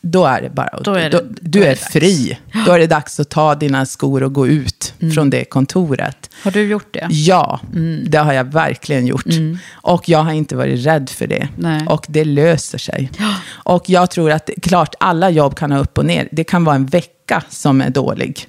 [0.03, 1.87] Då är det bara, Då är det- då, då du är är, dags.
[1.93, 2.37] fri.
[2.65, 6.29] Då är det dags att ta dina skor och gå ut från det kontoret.
[6.43, 7.07] Har du gjort det?
[7.11, 7.59] Ja,
[8.07, 9.25] det har jag verkligen gjort.
[9.71, 11.47] Och jag har inte varit rädd för det.
[11.57, 11.87] Nej.
[11.87, 13.11] Och det löser sig.
[13.63, 16.27] Och jag tror att, klart, alla jobb kan ha upp och ner.
[16.31, 18.47] Det kan vara en vecka som är dålig.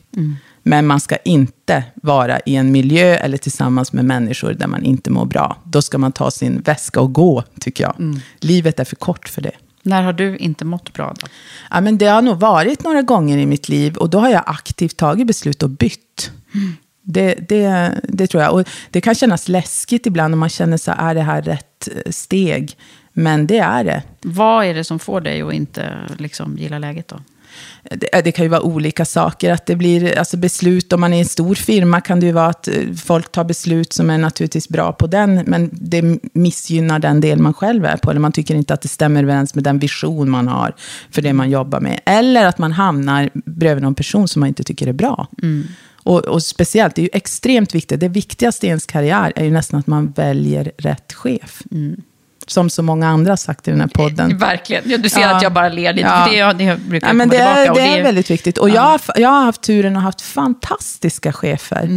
[0.62, 5.10] Men man ska inte vara i en miljö eller tillsammans med människor där man inte
[5.10, 5.56] mår bra.
[5.64, 8.18] Då ska man ta sin väska och gå, tycker jag.
[8.40, 9.50] Livet är för kort för det.
[9.82, 11.26] När har du inte mått bra då?
[11.70, 14.42] Ja, men det har nog varit några gånger i mitt liv och då har jag
[14.46, 16.30] aktivt tagit beslut och bytt.
[17.02, 18.54] Det, det, det tror jag.
[18.54, 22.10] Och det kan kännas läskigt ibland om man känner så är det här rätt eh,
[22.10, 22.76] steg?
[23.12, 24.02] Men det är det.
[24.22, 27.16] Vad är det som får dig att inte liksom, gilla läget då?
[27.90, 29.52] Det, det kan ju vara olika saker.
[29.52, 32.46] Att det blir alltså beslut, om man är en stor firma kan det ju vara
[32.46, 32.74] att eh,
[33.04, 37.54] folk tar beslut som är naturligtvis bra på den, men det missgynnar den del man
[37.54, 38.10] själv är på.
[38.10, 40.74] Eller man tycker inte att det stämmer överens med den vision man har
[41.10, 42.00] för det man jobbar med.
[42.04, 45.28] Eller att man hamnar bredvid någon person som man inte tycker är bra.
[46.04, 48.00] Och, och speciellt, det är ju extremt viktigt.
[48.00, 51.62] Det viktigaste i ens karriär är ju nästan att man väljer rätt chef.
[52.46, 54.38] Som så många andra sagt i den här podden.
[54.38, 54.82] Verkligen.
[54.86, 55.36] Ja, du ser Ja.
[55.36, 56.26] att jag bara ler lite, Ja.
[56.26, 57.64] för det, det brukar Ja, men komma det tillbaka.
[57.64, 58.58] är, och det är väldigt viktigt.
[58.58, 61.88] Och jag, har, jag har haft turen att ha haft fantastiska chefer.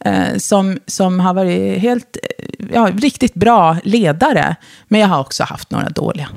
[0.00, 4.56] Eh, som, som har varit helt, eh, ja, riktigt bra ledare.
[4.88, 6.28] Men jag har också haft några dåliga.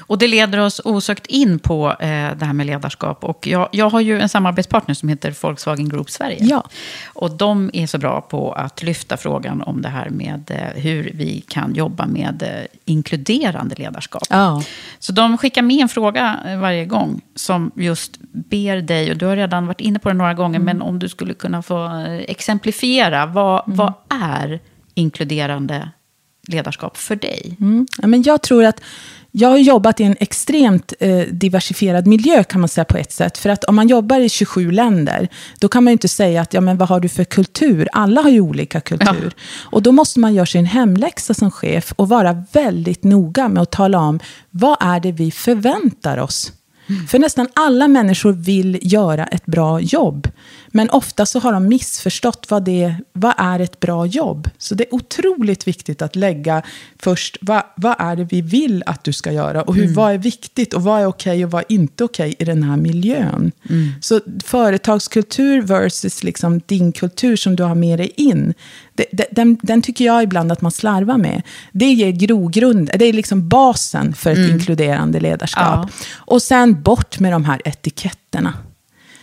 [0.00, 3.24] Och det leder oss osökt in på eh, det här med ledarskap.
[3.24, 6.38] Och jag, jag har ju en samarbetspartner som heter Volkswagen Group Sverige.
[6.40, 6.68] Ja.
[7.06, 11.10] Och de är så bra på att lyfta frågan om det här med eh, hur
[11.14, 14.22] vi kan jobba med eh, inkluderande ledarskap.
[14.30, 14.62] Ja.
[14.98, 19.26] Så de skickar med en fråga eh, varje gång som just ber dig, och du
[19.26, 22.14] har redan varit inne på det några gånger, men om du skulle kunna få eh,
[22.14, 24.60] exemplifiera, vad, vad är
[24.94, 25.90] inkluderande
[26.48, 27.56] ledarskap för dig?
[27.60, 27.86] Mm.
[27.98, 28.80] Ja, men jag tror att
[29.32, 33.38] jag har jobbat i en extremt eh, diversifierad miljö kan man säga på ett sätt.
[33.38, 35.28] För att om man jobbar i 27 länder,
[35.58, 37.88] då kan man ju inte säga att ja, men vad har du för kultur?
[37.92, 39.34] Alla har ju olika kultur.
[39.62, 43.70] Och då måste man göra sin hemläxa som chef och vara väldigt noga med att
[43.70, 44.20] tala om
[44.50, 46.52] vad är det vi förväntar oss.
[47.08, 50.28] För nästan alla människor vill göra ett bra jobb.
[50.72, 54.50] Men ofta så har de missförstått vad, det, vad är ett bra jobb.
[54.58, 56.62] Så det är otroligt viktigt att lägga
[56.98, 59.62] först, vad, vad är det vi vill att du ska göra?
[59.62, 62.44] Och hur, vad är viktigt och vad är okej och vad är inte okej i
[62.44, 63.52] den här miljön?
[64.00, 68.54] Så företagskultur versus liksom din kultur som du har med dig in.
[68.94, 71.42] det- Den, den tycker jag ibland att man slarvar med.
[71.72, 75.90] Det ger grogrund, det är liksom basen för ett inkluderande ledarskap.
[76.14, 78.54] Och sen bort med de här etiketterna.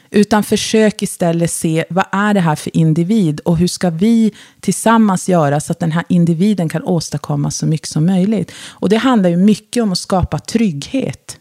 [0.09, 3.39] Utan försök istället se, vad är det här för individ?
[3.39, 7.89] Och hur ska vi tillsammans göra så att den här individen kan åstadkomma så mycket
[7.89, 8.51] som möjligt?
[8.67, 11.37] Och det handlar ju mycket om att skapa trygghet.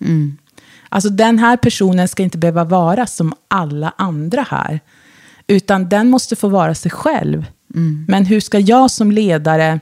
[0.89, 4.81] Alltså den här personen ska inte behöva vara som alla andra här.
[5.47, 7.45] Utan den måste få vara sig själv.
[8.09, 9.81] Men hur ska jag som ledare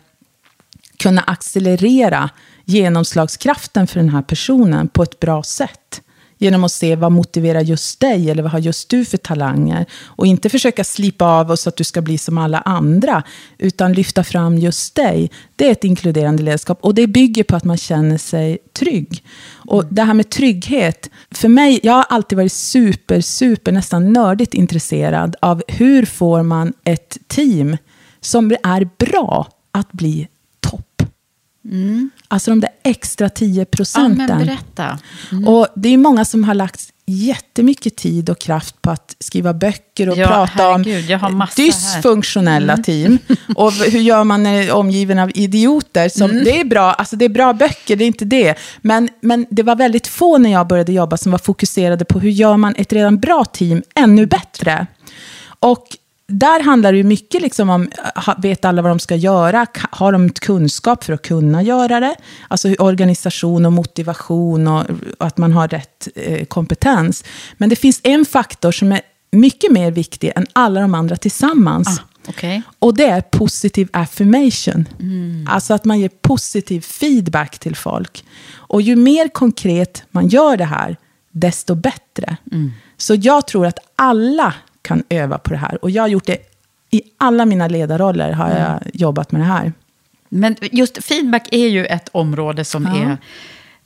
[0.96, 2.30] kunna accelerera
[2.64, 6.00] genomslagskraften för den här personen på ett bra sätt?
[6.44, 9.86] Genom att se vad motiverar just dig, eller vad har just du för talanger?
[10.04, 13.22] Och inte försöka slipa av oss så att du ska bli som alla andra,
[13.58, 15.30] utan lyfta fram just dig.
[15.56, 19.24] Det är ett inkluderande ledarskap och det bygger på att man känner sig trygg.
[19.54, 24.54] Och det här med trygghet, för mig, jag har alltid varit super, super, nästan nördigt
[24.54, 27.76] intresserad av hur får man ett team
[28.20, 30.28] som är bra att bli.
[32.28, 34.26] Alltså de där extra 10 Ja, procenten.
[34.26, 34.98] men berätta.
[35.46, 40.08] Och det är många som har lagt jättemycket tid och kraft på att skriva böcker
[40.08, 41.66] och Ja, prata om herregud, har massa här.
[41.66, 43.18] dysfunktionella team.
[43.56, 46.08] Och hur gör man när det är omgiven av idioter?
[46.08, 48.54] Som, Det är bra, alltså det är bra böcker, det är inte det.
[48.82, 52.30] Men, men det var väldigt få när jag började jobba som var fokuserade på hur
[52.30, 54.86] gör man ett redan bra team ännu bättre.
[55.58, 55.86] Och
[56.26, 57.88] där handlar det mycket liksom om,
[58.38, 59.66] vet alla vad de ska göra?
[59.90, 62.16] Har de kunskap för att kunna göra det?
[62.48, 64.84] Alltså organisation och motivation och,
[65.18, 67.24] och att man har rätt eh, kompetens.
[67.56, 69.00] Men det finns en faktor som är
[69.32, 72.00] mycket mer viktig än alla de andra tillsammans.
[72.28, 72.62] Okej.
[72.78, 74.88] Och det är positive affirmation.
[75.48, 78.24] Alltså att man ger positiv feedback till folk.
[78.52, 80.96] Och ju mer konkret man gör det här,
[81.32, 82.36] desto bättre.
[82.96, 84.54] Så jag tror att alla
[84.84, 85.78] kan öva på det här.
[85.84, 86.36] Och jag har gjort det
[86.90, 89.72] i alla mina ledarroller, har jag jobbat med det här.
[90.28, 93.16] Men just feedback är ju ett område som Ja.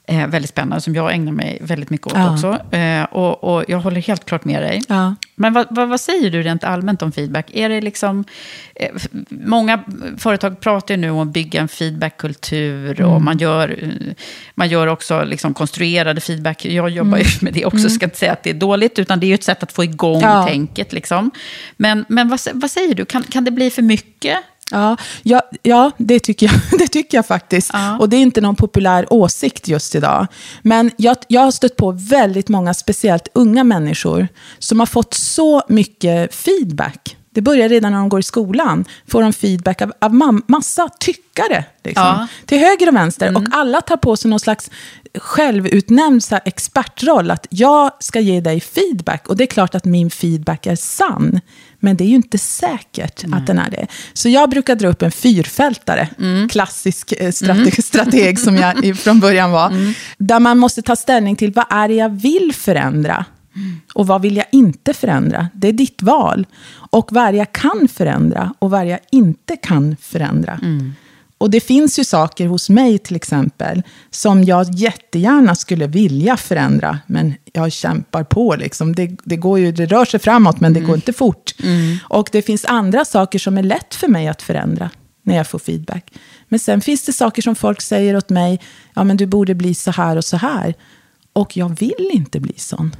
[0.05, 2.33] är eh, väldigt spännande, som jag ägnar mig väldigt mycket åt Ja.
[2.33, 2.75] också.
[2.75, 4.81] Eh, och, och jag håller helt klart med dig.
[4.87, 5.15] Ja.
[5.41, 7.51] Men vad, vad, vad säger du rent allmänt om feedback?
[7.53, 8.23] Är det liksom,
[8.75, 8.89] eh,
[9.29, 9.83] många
[10.17, 13.11] företag pratar ju nu om att bygga en feedbackkultur Mm.
[13.11, 13.89] och man gör, eh,
[14.55, 16.65] man gör också liksom konstruerade feedback.
[16.65, 19.25] Jag jobbar ju med det också, ska inte säga att det är dåligt, utan det
[19.25, 20.29] är ju ett sätt att få igång Mm.
[20.35, 20.47] Ja.
[20.47, 20.93] tänket.
[20.93, 21.31] Liksom.
[21.77, 24.37] Men, men vad, vad säger du, kan, kan det bli för mycket?
[24.71, 27.71] Ja, ja, ja det, tycker jag, det tycker jag faktiskt.
[27.99, 30.27] Och det är inte någon populär åsikt just idag.
[30.61, 34.27] Men jag, jag har stött på väldigt många, speciellt unga människor,
[34.59, 37.18] som har fått så mycket feedback.
[37.39, 38.85] Det börjar redan när de går i skolan.
[39.07, 41.63] Får de feedback av, av mam- massa tyckare.
[41.83, 42.27] Liksom, Ja.
[42.45, 43.35] Till höger och vänster.
[43.37, 44.69] Och alla tar på sig någon slags
[45.15, 47.31] självutnämnd så här, expertroll.
[47.31, 49.27] Att jag ska ge dig feedback.
[49.27, 51.39] Och det är klart att min feedback är sann.
[51.79, 53.87] Men det är ju inte säkert att den är det.
[54.13, 56.09] Så jag brukar dra upp en fyrfältare.
[56.51, 59.93] Klassisk eh, strateg, strateg som jag från början var.
[60.17, 63.25] Där man måste ta ställning till vad är det jag vill förändra.
[63.93, 65.47] Och vad vill jag inte förändra?
[65.53, 66.47] Det är ditt val.
[66.69, 70.59] Och vad jag kan förändra och vad jag inte kan förändra?
[71.37, 76.99] Och det finns ju saker hos mig till exempel som jag jättegärna skulle vilja förändra,
[77.07, 78.55] men jag kämpar på.
[78.55, 78.95] Liksom.
[78.95, 81.55] Det, det, går ju, det rör sig framåt, men det går inte fort.
[82.03, 84.89] Och det finns andra saker som är lätt för mig att förändra
[85.23, 86.13] när jag får feedback.
[86.47, 88.59] Men sen finns det saker som folk säger åt mig,
[88.93, 90.73] ja men du borde bli så här och så här.
[91.33, 92.95] Och jag vill inte bli sån.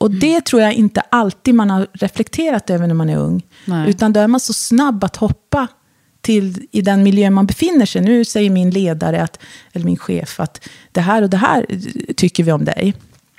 [0.00, 3.42] Och det tror jag inte alltid man har reflekterat över när man är ung.
[3.64, 3.90] Nej.
[3.90, 5.68] Utan då är man så snabb att hoppa
[6.20, 8.02] till, i den miljö man befinner sig.
[8.02, 9.38] Nu säger min ledare, att,
[9.72, 11.66] eller min chef, att det här och det här
[12.14, 12.94] tycker vi om dig.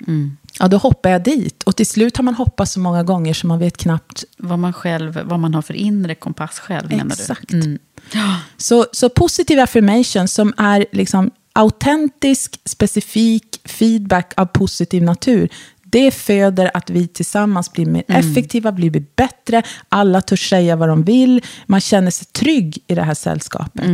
[0.06, 0.36] Mm.
[0.58, 1.62] Ja, då hoppar jag dit.
[1.62, 4.24] Och till slut har man hoppat så många gånger så man vet knappt...
[4.36, 7.48] Vad man, själv, vad man har för inre kompass själv, menar Exakt.
[7.48, 7.56] du?
[7.60, 7.78] Mm.
[8.56, 15.48] Så, så positiv affirmation som är liksom autentisk, specifik feedback av positiv natur.
[15.92, 19.62] Det föder att vi tillsammans blir mer effektiva, blir bättre.
[19.88, 21.42] Alla törs säga vad de vill.
[21.66, 23.84] Man känner sig trygg i det här sällskapet.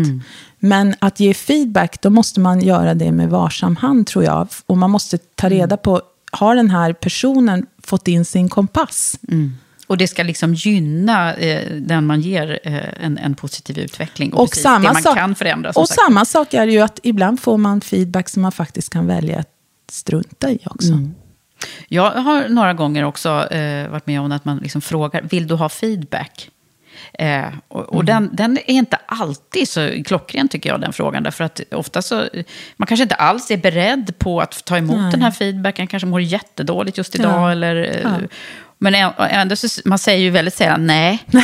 [0.58, 4.48] Men att ge feedback, då måste man göra det med varsam hand, tror jag.
[4.66, 9.18] Och man måste ta reda på, har den här personen fått in sin kompass?
[9.86, 14.32] Och det ska liksom gynna eh, den man ger eh, en, en positiv utveckling.
[14.32, 15.70] Och, Och precis samma det man sak- kan förändra.
[15.70, 16.00] Och sagt.
[16.00, 19.48] samma sak är ju att ibland får man feedback som man faktiskt kan välja att
[19.92, 20.92] strunta i också.
[20.92, 21.14] Mm.
[21.88, 25.54] Jag har några gånger också eh, varit med om att man liksom frågar, vill du
[25.54, 26.50] ha feedback?
[27.12, 31.22] Eh, och och den, den är inte alltid så klockren tycker jag, den frågan.
[31.22, 32.28] Därför att ofta så,
[32.76, 35.10] man kanske inte alls är beredd på att ta emot Nej.
[35.10, 35.86] den här feedbacken.
[35.86, 37.42] Kanske mår jättedåligt just idag.
[37.42, 37.50] Ja.
[37.52, 38.28] Eller, eh, Ja.
[38.80, 38.94] Men
[39.30, 41.24] ändå så, man säger ju väldigt sällan nej.
[41.26, 41.42] Nej,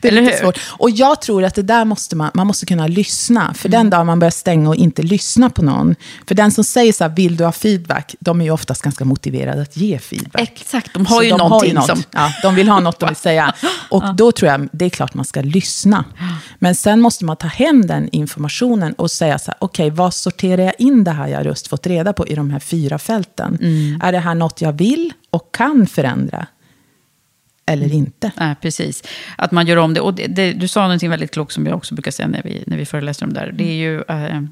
[0.00, 0.40] det är Eller lite hur?
[0.42, 0.58] svårt.
[0.68, 3.54] Och jag tror att det där måste man, man måste kunna lyssna.
[3.54, 3.78] För Mm.
[3.80, 5.94] den dag man börjar stänga och inte lyssna på någon.
[6.28, 8.14] För den som säger så här, vill du ha feedback?
[8.20, 10.42] De är ju oftast ganska motiverade att ge feedback.
[10.42, 11.86] Exakt, de har Så ju de någonting något.
[11.86, 12.02] som...
[12.10, 13.54] Ja, de vill ha något de vill säga.
[13.88, 16.04] Och då tror jag, det är klart man ska lyssna.
[16.58, 20.62] Men sen måste man ta hem den informationen och säga så här, okej, vad sorterar
[20.62, 23.58] jag in det här jag just fått reda på i de här fyra fälten?
[23.60, 24.00] Mm.
[24.02, 26.46] Är det här något jag vill och kan förändra?
[27.66, 28.32] Eller inte?
[28.36, 29.02] Nej, precis.
[29.36, 30.00] Att man gör om det.
[30.00, 32.64] Och det, det, du sa någonting väldigt klokt som jag också brukar säga när vi,
[32.66, 33.52] när vi föreläser om det där.
[33.52, 34.42] Det är ju eh,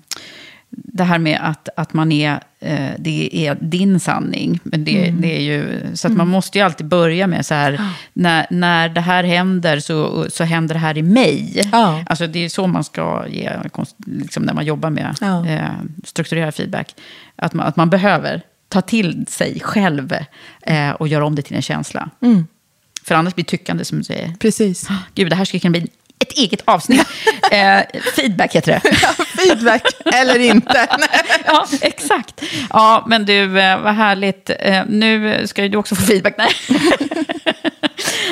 [0.70, 4.60] det här med att, att man är, eh, det är din sanning.
[4.62, 5.20] Men det, Mm.
[5.20, 7.80] det är ju, så att man måste ju alltid börja med så här,
[8.12, 11.68] när, när det här händer så, så händer det här i mig.
[11.72, 12.04] Ja.
[12.06, 13.50] Alltså det är så man ska ge,
[14.04, 15.46] liksom när man jobbar med Ja.
[15.46, 15.68] eh,
[16.04, 16.94] strukturerad feedback.
[17.36, 20.12] Att man, att man behöver ta till sig själv
[20.62, 22.10] eh, och göra om det till en känsla.
[22.22, 22.46] Mm.
[23.02, 24.34] För annars blir tyckande som du säger.
[24.38, 24.88] Precis.
[25.14, 25.88] Gud, det här skulle kunna bli
[26.20, 27.06] ett eget avsnitt.
[27.52, 28.80] eh, feedback heter det.
[29.42, 29.82] Feedback
[30.14, 30.88] eller inte.
[31.46, 32.42] ja, exakt.
[32.70, 34.50] Ja, men du, eh, vad härligt.
[34.58, 36.34] Eh, nu ska ju du också få feedback.
[36.38, 36.50] Nej.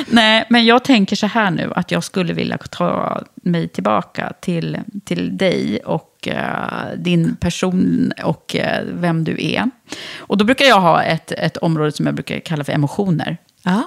[0.07, 4.77] Nej, men jag tänker så här nu, att jag skulle vilja ta mig tillbaka till,
[5.05, 9.69] till dig och eh, din person och eh, vem du är.
[10.17, 13.37] Och då brukar jag ha ett, ett område som jag brukar kalla för emotioner.
[13.63, 13.83] Ja.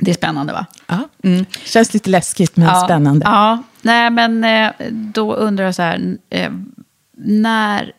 [0.00, 0.66] Det är spännande va?
[0.86, 1.08] Ja.
[1.64, 3.26] Känns lite läskigt men Ja, spännande.
[3.26, 6.52] Ja, nej men eh, då undrar jag så här, eh,
[7.16, 7.92] när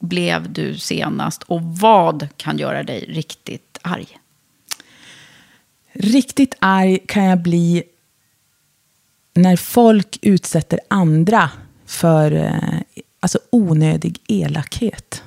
[0.00, 4.18] blev du senast och vad kan göra dig riktigt arg?
[5.92, 7.82] Riktigt arg kan jag bli
[9.34, 11.50] när folk utsätter andra
[11.86, 12.80] för eh,
[13.20, 15.22] alltså onödig elakhet.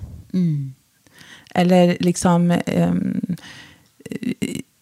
[1.54, 2.52] Eller liksom...
[2.52, 2.94] eh,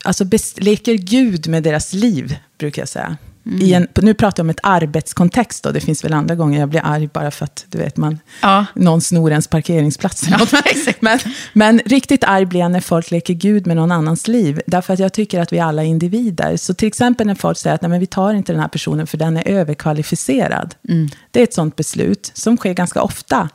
[0.03, 0.25] alltså
[0.55, 3.17] leker Gud med deras liv, brukar jag säga.
[3.43, 5.63] I en, nu pratar jag om ett arbetskontext.
[5.63, 5.71] Då.
[5.71, 8.65] Det finns väl andra gånger jag blir arg bara för att du vet, man, Ja.
[8.75, 10.29] någon snor ens parkeringsplats.
[10.29, 10.53] något.
[10.99, 11.19] men,
[11.53, 14.61] men riktigt arg blir jag när folk leker Gud med någon annans liv.
[14.67, 16.57] Därför att jag tycker att vi alla är individer.
[16.57, 19.07] Så till exempel när folk säger att Nej, men vi tar inte den här personen
[19.07, 20.75] för den är överkvalificerad.
[21.31, 23.49] Det är ett sånt beslut som sker ganska ofta.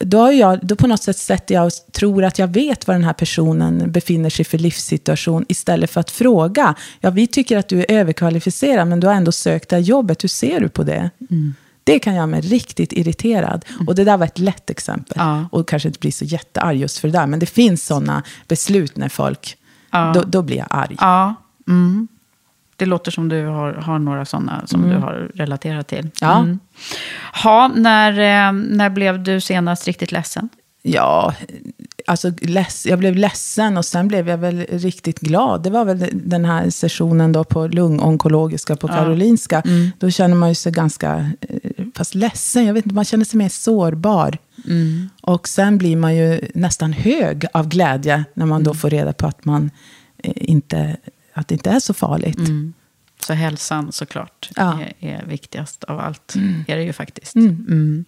[0.00, 2.96] Då, har jag, då på något sätt sätter jag och tror att jag vet vad
[2.96, 6.74] den här personen befinner sig för livssituation istället för att fråga.
[7.00, 10.24] Ja, vi tycker att du är överkvalificerad men du har ändå sökt det här jobbet.
[10.24, 11.10] Hur ser du på det?
[11.84, 13.64] Det kan göra mig riktigt irriterad.
[13.86, 15.16] Och det där var ett lätt exempel.
[15.16, 15.48] Ja.
[15.52, 17.26] Och kanske inte blir så jättearg just för det där.
[17.26, 19.56] Men det finns sådana beslut när folk...
[19.90, 20.12] Ja.
[20.14, 20.96] Då, då blir jag arg.
[21.00, 21.34] Ja,
[21.68, 22.08] mm.
[22.76, 24.94] det låter som du har, har några sådana som Mm.
[24.96, 26.10] du har relaterat till.
[26.20, 26.38] Ja.
[26.38, 26.58] Mm.
[27.44, 30.48] Ha, när, eh, när blev du senast riktigt ledsen?
[30.82, 31.34] Ja,
[32.08, 35.62] alltså leds, jag blev ledsen och sen blev jag väl riktigt glad.
[35.62, 39.62] Det var väl den här sessionen då på lungonkologiska på Karolinska.
[39.98, 43.38] Då känner man ju sig ganska, eh, fast ledsen, jag vet inte, man känner sig
[43.38, 44.38] mer sårbar.
[45.22, 49.26] Och sen blir man ju nästan hög av glädje när man då får reda på
[49.26, 49.70] att, man
[50.22, 50.96] eh, inte,
[51.34, 52.38] att det inte är så farligt.
[53.26, 54.78] Så hälsan såklart Ja.
[55.00, 56.34] är, är viktigast av allt.
[56.68, 57.34] Är det ju faktiskt.
[57.34, 58.04] Mm.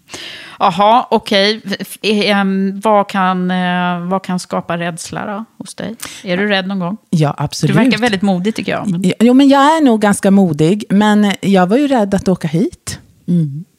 [0.59, 1.61] Jaha, okej.
[2.03, 5.97] Em, Vad, kan, eh, vad kan skapa rädsla då, hos dig?
[6.25, 6.97] Är du rädd någon gång?
[7.11, 7.77] Ja, Du absolut.
[7.77, 8.89] verkar väldigt modig tycker jag.
[8.91, 9.13] Men...
[9.21, 10.85] Jo, men jag är nog ganska modig.
[10.91, 12.99] Men jag var ju rädd att åka hit.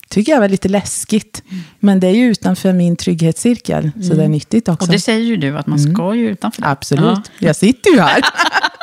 [0.10, 1.44] Tycker jag var lite läskigt.
[1.80, 3.92] Men det är ju utanför min trygghetscirkel.
[4.08, 4.86] Så det är nyttigt också.
[4.88, 6.68] Och det säger ju du, att man ska ju utanför det.
[6.68, 7.04] Absolut.
[7.04, 7.22] Ja.
[7.48, 8.22] Jag sitter ju här.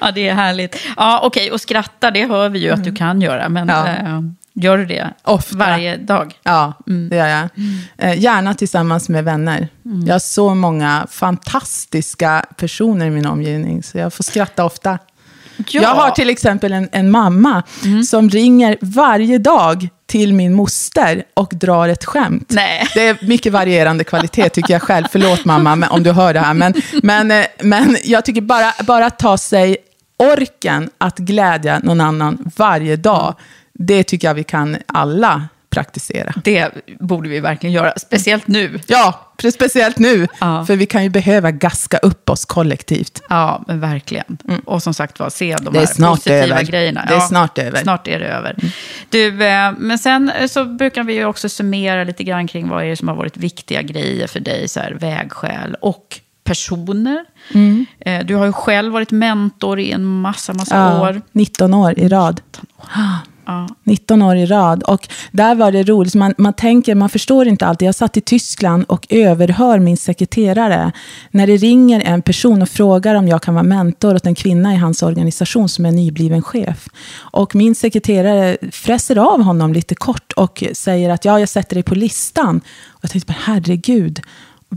[0.00, 0.76] Ja, det är härligt.
[0.96, 3.48] Ja, okej, och skratta, det hör vi ju att du kan göra.
[3.48, 3.88] Men Ja.
[3.88, 4.20] eh,
[4.54, 5.10] Gör du det?
[5.24, 5.56] Ofta.
[5.56, 6.34] Varje dag?
[6.42, 7.08] Ja, Mm.
[7.08, 7.48] det gör jag.
[7.98, 9.68] Eh, gärna tillsammans med vänner.
[10.06, 14.98] Jag har så många fantastiska personer i min omgivning, så jag får skratta ofta.
[15.56, 15.64] Ja.
[15.82, 17.62] Jag har till exempel en, en mamma
[18.08, 22.46] som ringer varje dag till min moster och drar ett skämt.
[22.48, 22.86] Nej.
[22.94, 25.04] Det är mycket varierande kvalitet tycker jag själv.
[25.12, 26.54] Förlåt mamma men, om du hör det här.
[26.54, 29.76] Men, men, eh, men jag tycker bara, bara att ta sig
[30.16, 33.34] orken att glädja någon annan varje dag,
[33.72, 36.32] det tycker jag vi kan alla praktisera.
[36.44, 36.68] Det
[37.00, 38.80] borde vi verkligen göra, speciellt nu.
[38.86, 40.28] Ja, speciellt nu.
[40.40, 40.64] Ja.
[40.66, 43.22] För vi kan ju behöva gaska upp oss kollektivt.
[43.28, 44.38] Ja, men verkligen.
[44.64, 45.72] Och som sagt var, se de Mm.
[45.72, 46.62] Det är här snart positiva över.
[46.62, 47.04] grejerna.
[47.08, 47.68] Det är snart över.
[47.70, 47.82] Mm.
[47.82, 48.56] Snart är det över.
[49.08, 52.84] Du, eh, men sen eh, så brukar vi ju också summera lite grann kring vad
[52.84, 57.24] är det som har varit viktiga grejer för dig, så här, vägskäl och personer.
[57.54, 57.86] Mm.
[58.00, 61.22] Eh, Du har ju själv varit mentor i en massa, massa år.
[61.32, 62.40] 19 år i rad.
[63.50, 63.68] Ja.
[63.84, 64.82] 19 år i rad.
[64.82, 66.14] Och där var det roligt.
[66.14, 67.88] Man, man tänker, man förstår inte alltid.
[67.88, 70.92] Jag satt i Tyskland och överhör min sekreterare.
[71.30, 74.74] När det ringer en person och frågar om jag kan vara mentor åt en kvinna
[74.74, 76.88] i hans organisation som är nybliven chef.
[77.16, 81.82] Och min sekreterare fräser av honom lite kort och säger att ja, jag sätter dig
[81.82, 82.60] på listan.
[82.88, 84.20] Och jag tänkte, men herregud.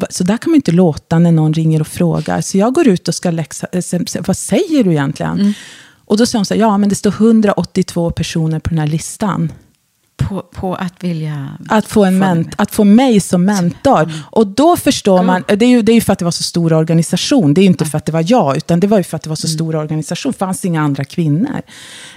[0.09, 2.41] Så där kan man inte låta när någon ringer och frågar.
[2.41, 5.53] Så jag går ut och ska läxa, eh, vad säger du egentligen?
[6.05, 8.87] Och då säger hon så här, ja men det står 182 personer på den här
[8.87, 9.51] listan.
[10.17, 11.49] På, på att vilja...
[11.69, 14.13] Att få, en ment, att få mig som mentor.
[14.31, 16.43] Och då förstår man, det är, ju, det är ju för att det var så
[16.43, 17.53] stor organisation.
[17.53, 19.23] Det är ju inte för att det var jag, utan det var ju för att
[19.23, 20.31] det var så stor organisation.
[20.31, 21.61] Det fanns inga andra kvinnor,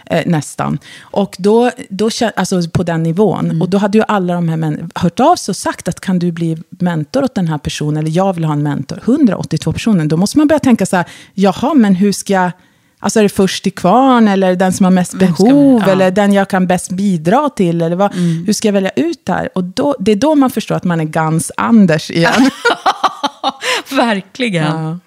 [0.06, 0.78] eh, nästan.
[1.00, 3.62] Och då, då, alltså på den nivån.
[3.62, 6.18] Och då hade ju alla de här män hört av sig och sagt att kan
[6.18, 8.98] du bli mentor åt den här personen, eller jag vill ha en mentor.
[9.04, 12.50] 182 personer, då måste man börja tänka så här, jaha, men hur ska jag
[12.98, 15.92] Alltså är det först till kvarn eller den som har mest ska man- behov ja.
[15.92, 17.82] eller den jag kan bäst bidra till?
[17.82, 19.48] Eller vad, Hur ska jag välja ut det här?
[19.54, 22.50] Och då, det är då man förstår att man är Gans Anders igen.
[23.90, 24.64] Verkligen.
[24.64, 24.98] ja.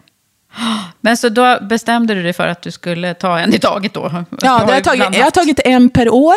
[1.01, 4.11] Men så då bestämde du dig för att du skulle ta en i taget då?
[4.11, 6.35] Ja, det har jag, tagit, jag har tagit en per år.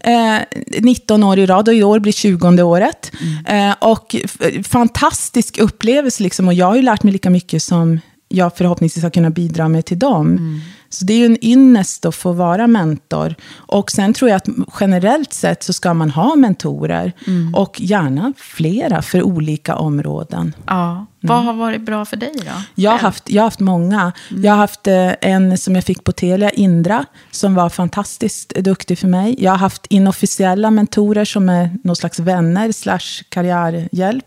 [0.00, 0.38] Eh,
[0.80, 3.12] 19 år i rad och i år blir 20 året.
[3.46, 4.16] Eh, och
[4.64, 6.48] fantastisk upplevelse liksom.
[6.48, 9.84] Och jag har ju lärt mig lika mycket som jag förhoppningsvis har kunnat bidra med
[9.84, 10.60] till dem.
[10.90, 13.34] Så det är ju en ynnest att få vara mentor.
[13.54, 14.48] Och sen tror jag att
[14.80, 17.12] generellt sett så ska man ha mentorer.
[17.54, 20.54] Och gärna flera för olika områden.
[20.66, 21.06] Ja.
[21.22, 22.52] Vad har varit bra för dig då?
[22.74, 24.12] Jag har haft, jag har haft många.
[24.42, 28.98] Jag har haft eh, en som jag fick på Telia, Indra, som var fantastiskt duktig
[28.98, 29.34] för mig.
[29.38, 34.24] Jag har haft inofficiella mentorer som är någon slags vänner slash karriärhjälp.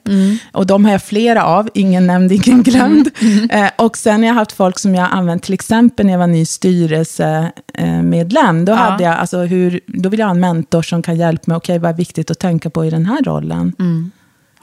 [0.52, 3.10] Och de har jag flera av, ingen nämnd, ingen glömd.
[3.50, 6.28] Eh, och sen har jag haft folk som jag använt, till exempel när jag var
[6.28, 8.66] ny styrelsemedlem.
[8.66, 11.58] Då, hade jag, alltså hur, då vill jag ha en mentor som kan hjälpa mig,
[11.58, 13.74] okej vad är viktigt att tänka på i den här rollen.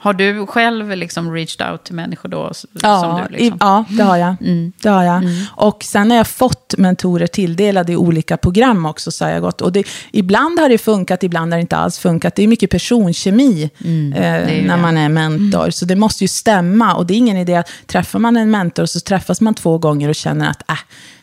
[0.03, 2.51] Har du själv liksom reached out till människor då?
[2.81, 3.55] Ja, som du liksom?
[3.55, 4.35] i, ja det har jag.
[4.81, 5.23] Det har jag.
[5.55, 9.11] Och sen har jag fått mentorer tilldelade i olika program också.
[9.11, 9.61] Så har jag gått.
[9.61, 12.35] Och det, ibland har det funkat, ibland har det inte alls funkat.
[12.35, 13.69] Det är mycket personkemi
[14.13, 14.81] eh, är ju när det.
[14.81, 15.69] man är mentor.
[15.69, 16.95] Så det måste ju stämma.
[16.95, 20.09] Och det är ingen idé att träffar man en mentor så träffas man två gånger
[20.09, 20.77] och känner att äh,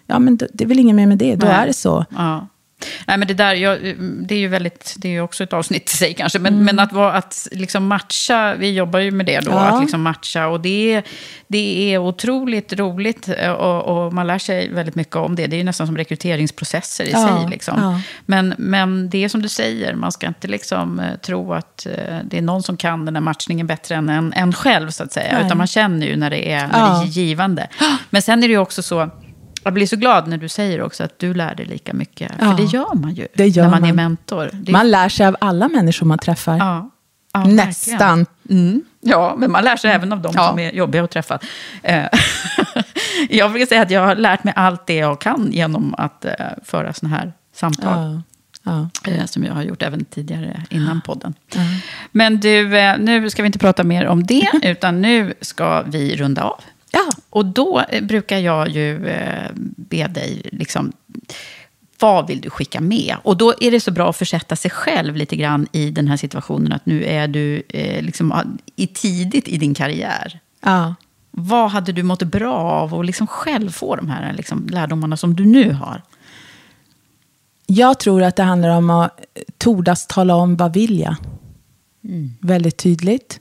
[0.07, 1.35] ja, men det, det är väl inget mer med det.
[1.35, 1.57] Då Nej.
[1.57, 2.05] är det så.
[2.11, 2.49] Ja.
[3.07, 5.97] Nej, men det där, jag, det är ju väldigt, det är också ett avsnitt i
[5.97, 6.55] sig kanske, Mm.
[6.55, 9.59] men, men att, vara, att liksom matcha, vi jobbar ju med det då, Ja.
[9.59, 11.03] att liksom matcha, och det är,
[11.49, 15.47] det är otroligt roligt eh, och, och man lär sig väldigt mycket om det.
[15.47, 17.51] Det är ju nästan som rekryteringsprocesser i Ja, sig.
[17.51, 17.75] Liksom.
[17.83, 18.01] ja.
[18.27, 22.19] Men, men det är som du säger, man ska inte liksom eh, tro att eh,
[22.25, 25.13] det är någon som kan den här matchningen bättre än en, en själv, så att
[25.13, 25.33] säga.
[25.33, 25.47] Nej.
[25.47, 27.69] Utan man känner ju när det är, när det är givande.
[28.11, 29.11] Men sen är det ju också så,
[29.69, 32.33] jag blir så glad när du säger också att du lär dig lika mycket.
[32.41, 32.45] Ja.
[32.51, 33.97] För det gör man ju Det gör när man, är man.
[33.97, 34.51] mentor.
[34.53, 36.57] Det, Man lär sig av alla människor man träffar.
[36.59, 36.91] ja,
[37.33, 38.27] ja, Nästan.
[38.51, 38.83] Mm.
[39.01, 40.49] Ja, men man lär sig även av de Ja.
[40.49, 41.39] som är jobbiga att träffa.
[41.83, 42.05] Eh,
[43.31, 46.33] jag brukar säga att jag har lärt mig allt det jag kan genom att eh,
[46.65, 48.21] föra såna här samtal.
[48.63, 48.89] Ja.
[49.05, 51.35] Eh, Som jag har gjort även tidigare innan podden.
[52.13, 56.43] Men du, nu ska vi inte prata mer om det, utan nu ska vi runda
[56.43, 56.61] av.
[56.99, 57.13] Ja.
[57.31, 60.93] Och då eh, brukar jag ju eh, be dig, liksom,
[62.01, 63.17] vad vill du skicka med?
[63.23, 66.17] Och då är det så bra att försätta sig själv lite grann i den här
[66.17, 68.45] situationen, att nu är du eh, liksom, ah,
[68.77, 70.41] i tidigt i din karriär.
[70.61, 70.95] Ja.
[71.31, 75.37] Vad hade du mått bra av att liksom själv få de här liksom, lärdomarna som
[75.37, 76.03] du nu har?
[77.67, 79.21] Jag tror att det handlar om att
[79.59, 81.17] tordas tala om vad vill jag.
[82.41, 83.41] Väldigt tydligt.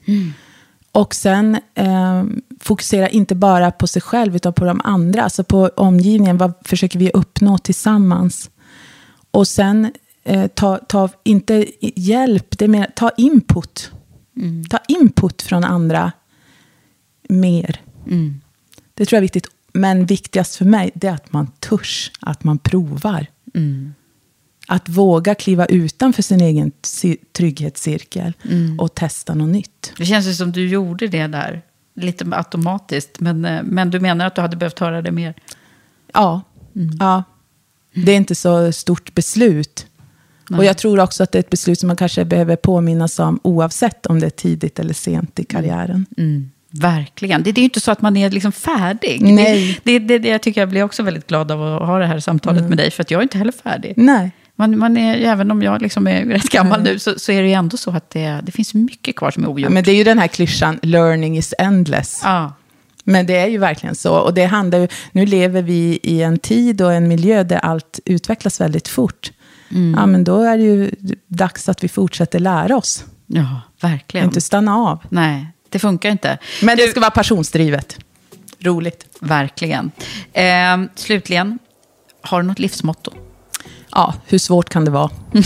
[0.92, 2.24] Och sen eh,
[2.60, 5.22] fokusera inte bara på sig själv utan på de andra.
[5.22, 6.38] Alltså på omgivningen.
[6.38, 8.50] Vad försöker vi uppnå tillsammans?
[9.30, 9.92] Och sen
[10.24, 13.90] eh, ta, ta inte hjälp, det mer, ta input.
[14.70, 16.12] Ta input från andra
[17.28, 17.80] mer.
[18.94, 19.46] Det tror jag är viktigt.
[19.72, 23.26] Men viktigast för mig, det är att man törs, att man provar.
[24.70, 28.32] Att våga kliva utanför sin egen ci- trygghetscirkel
[28.78, 29.92] och testa något nytt.
[29.98, 31.62] Det känns ju som du gjorde det där,
[31.94, 33.20] lite automatiskt.
[33.20, 35.34] Men, eh, men du menar att du hade behövt höra det mer?
[36.14, 36.42] Ja,
[37.00, 37.24] ja.
[37.94, 39.86] det är inte så stort beslut.
[40.56, 43.40] Och jag tror också att det är ett beslut som man kanske behöver påminnas om
[43.42, 46.06] oavsett om det är tidigt eller sent i karriären.
[46.70, 47.42] Verkligen.
[47.42, 49.22] Det, det är ju inte så att man är liksom färdig.
[49.22, 49.80] Nej.
[49.84, 52.20] Det, det, det, jag tycker jag blir också väldigt glad av att ha det här
[52.20, 53.92] samtalet med dig, för att jag är inte heller färdig.
[53.96, 54.32] Nej.
[54.58, 57.48] Man, man är, även om jag liksom är rätt gammal nu, så, så är det
[57.48, 59.62] ju ändå så att det, det finns mycket kvar som är ogjort.
[59.64, 62.20] Ja, men det är ju den här klyschan, learning is endless.
[62.24, 62.52] Ja.
[63.04, 64.14] Men det är ju verkligen så.
[64.14, 68.00] Och det handlar ju, nu lever vi i en tid och en miljö där allt
[68.04, 69.32] utvecklas väldigt fort.
[69.96, 70.90] Ja, men då är det ju
[71.26, 73.04] dags att vi fortsätter lära oss.
[73.26, 74.26] ja, verkligen.
[74.26, 74.98] Inte stanna av.
[75.08, 76.38] Nej, det funkar inte.
[76.62, 77.98] Men det ska vara passionsdrivet.
[78.60, 79.06] Roligt.
[79.20, 79.90] Verkligen.
[80.32, 81.58] Eh, slutligen,
[82.22, 83.12] har du något livsmotto?
[83.98, 85.10] Ja, hur svårt kan det vara?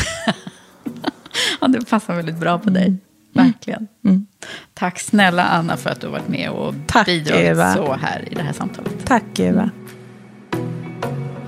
[1.61, 2.97] Ja, det passar väldigt bra på dig.
[3.35, 3.89] Verkligen.
[4.75, 7.75] Tack snälla Anna för att du har varit med och Tack, bidragit Eva.
[7.75, 8.93] så här i det här samtalet.
[9.05, 9.71] Tack Eva.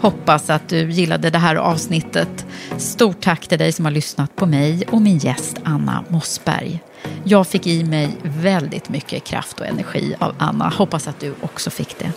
[0.00, 2.46] Hoppas att du gillade det här avsnittet.
[2.76, 6.82] Stort tack till dig som har lyssnat på mig och min gäst Anna Mossberg.
[7.24, 10.68] Jag fick i mig väldigt mycket kraft och energi av Anna.
[10.68, 12.12] Hoppas att du också fick det.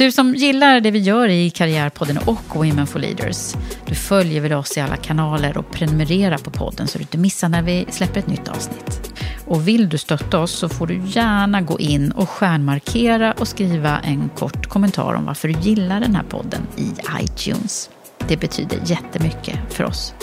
[0.00, 3.54] Du som gillar det vi gör i Karriärpodden och Women for Leaders,
[3.86, 7.48] du följer väl oss i alla kanaler och prenumererar på podden så du inte missar
[7.48, 9.12] när vi släpper ett nytt avsnitt.
[9.46, 13.98] Och vill du stötta oss så får du gärna gå in och stjärnmarkera och skriva
[14.00, 17.90] en kort kommentar om varför du gillar den här podden i iTunes.
[18.28, 20.14] Det betyder jättemycket för oss.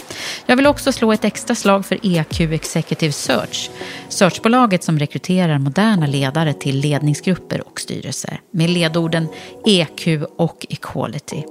[0.45, 3.69] Jag vill också slå ett extra slag för EQ Executive Search.
[4.09, 9.27] Searchbolaget som rekryterar moderna ledare till ledningsgrupper och styrelser med ledorden
[9.65, 10.07] EQ
[10.37, 11.43] och Equality.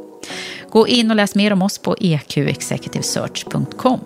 [0.70, 4.00] Gå in och läs mer om oss på eqexecutivesearch.com.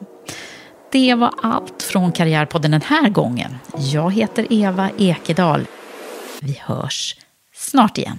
[0.92, 3.58] Det var allt från Karriärpodden den här gången.
[3.76, 5.66] Jag heter Eva Ekedal.
[6.40, 7.16] Vi hörs
[7.54, 8.18] snart igen.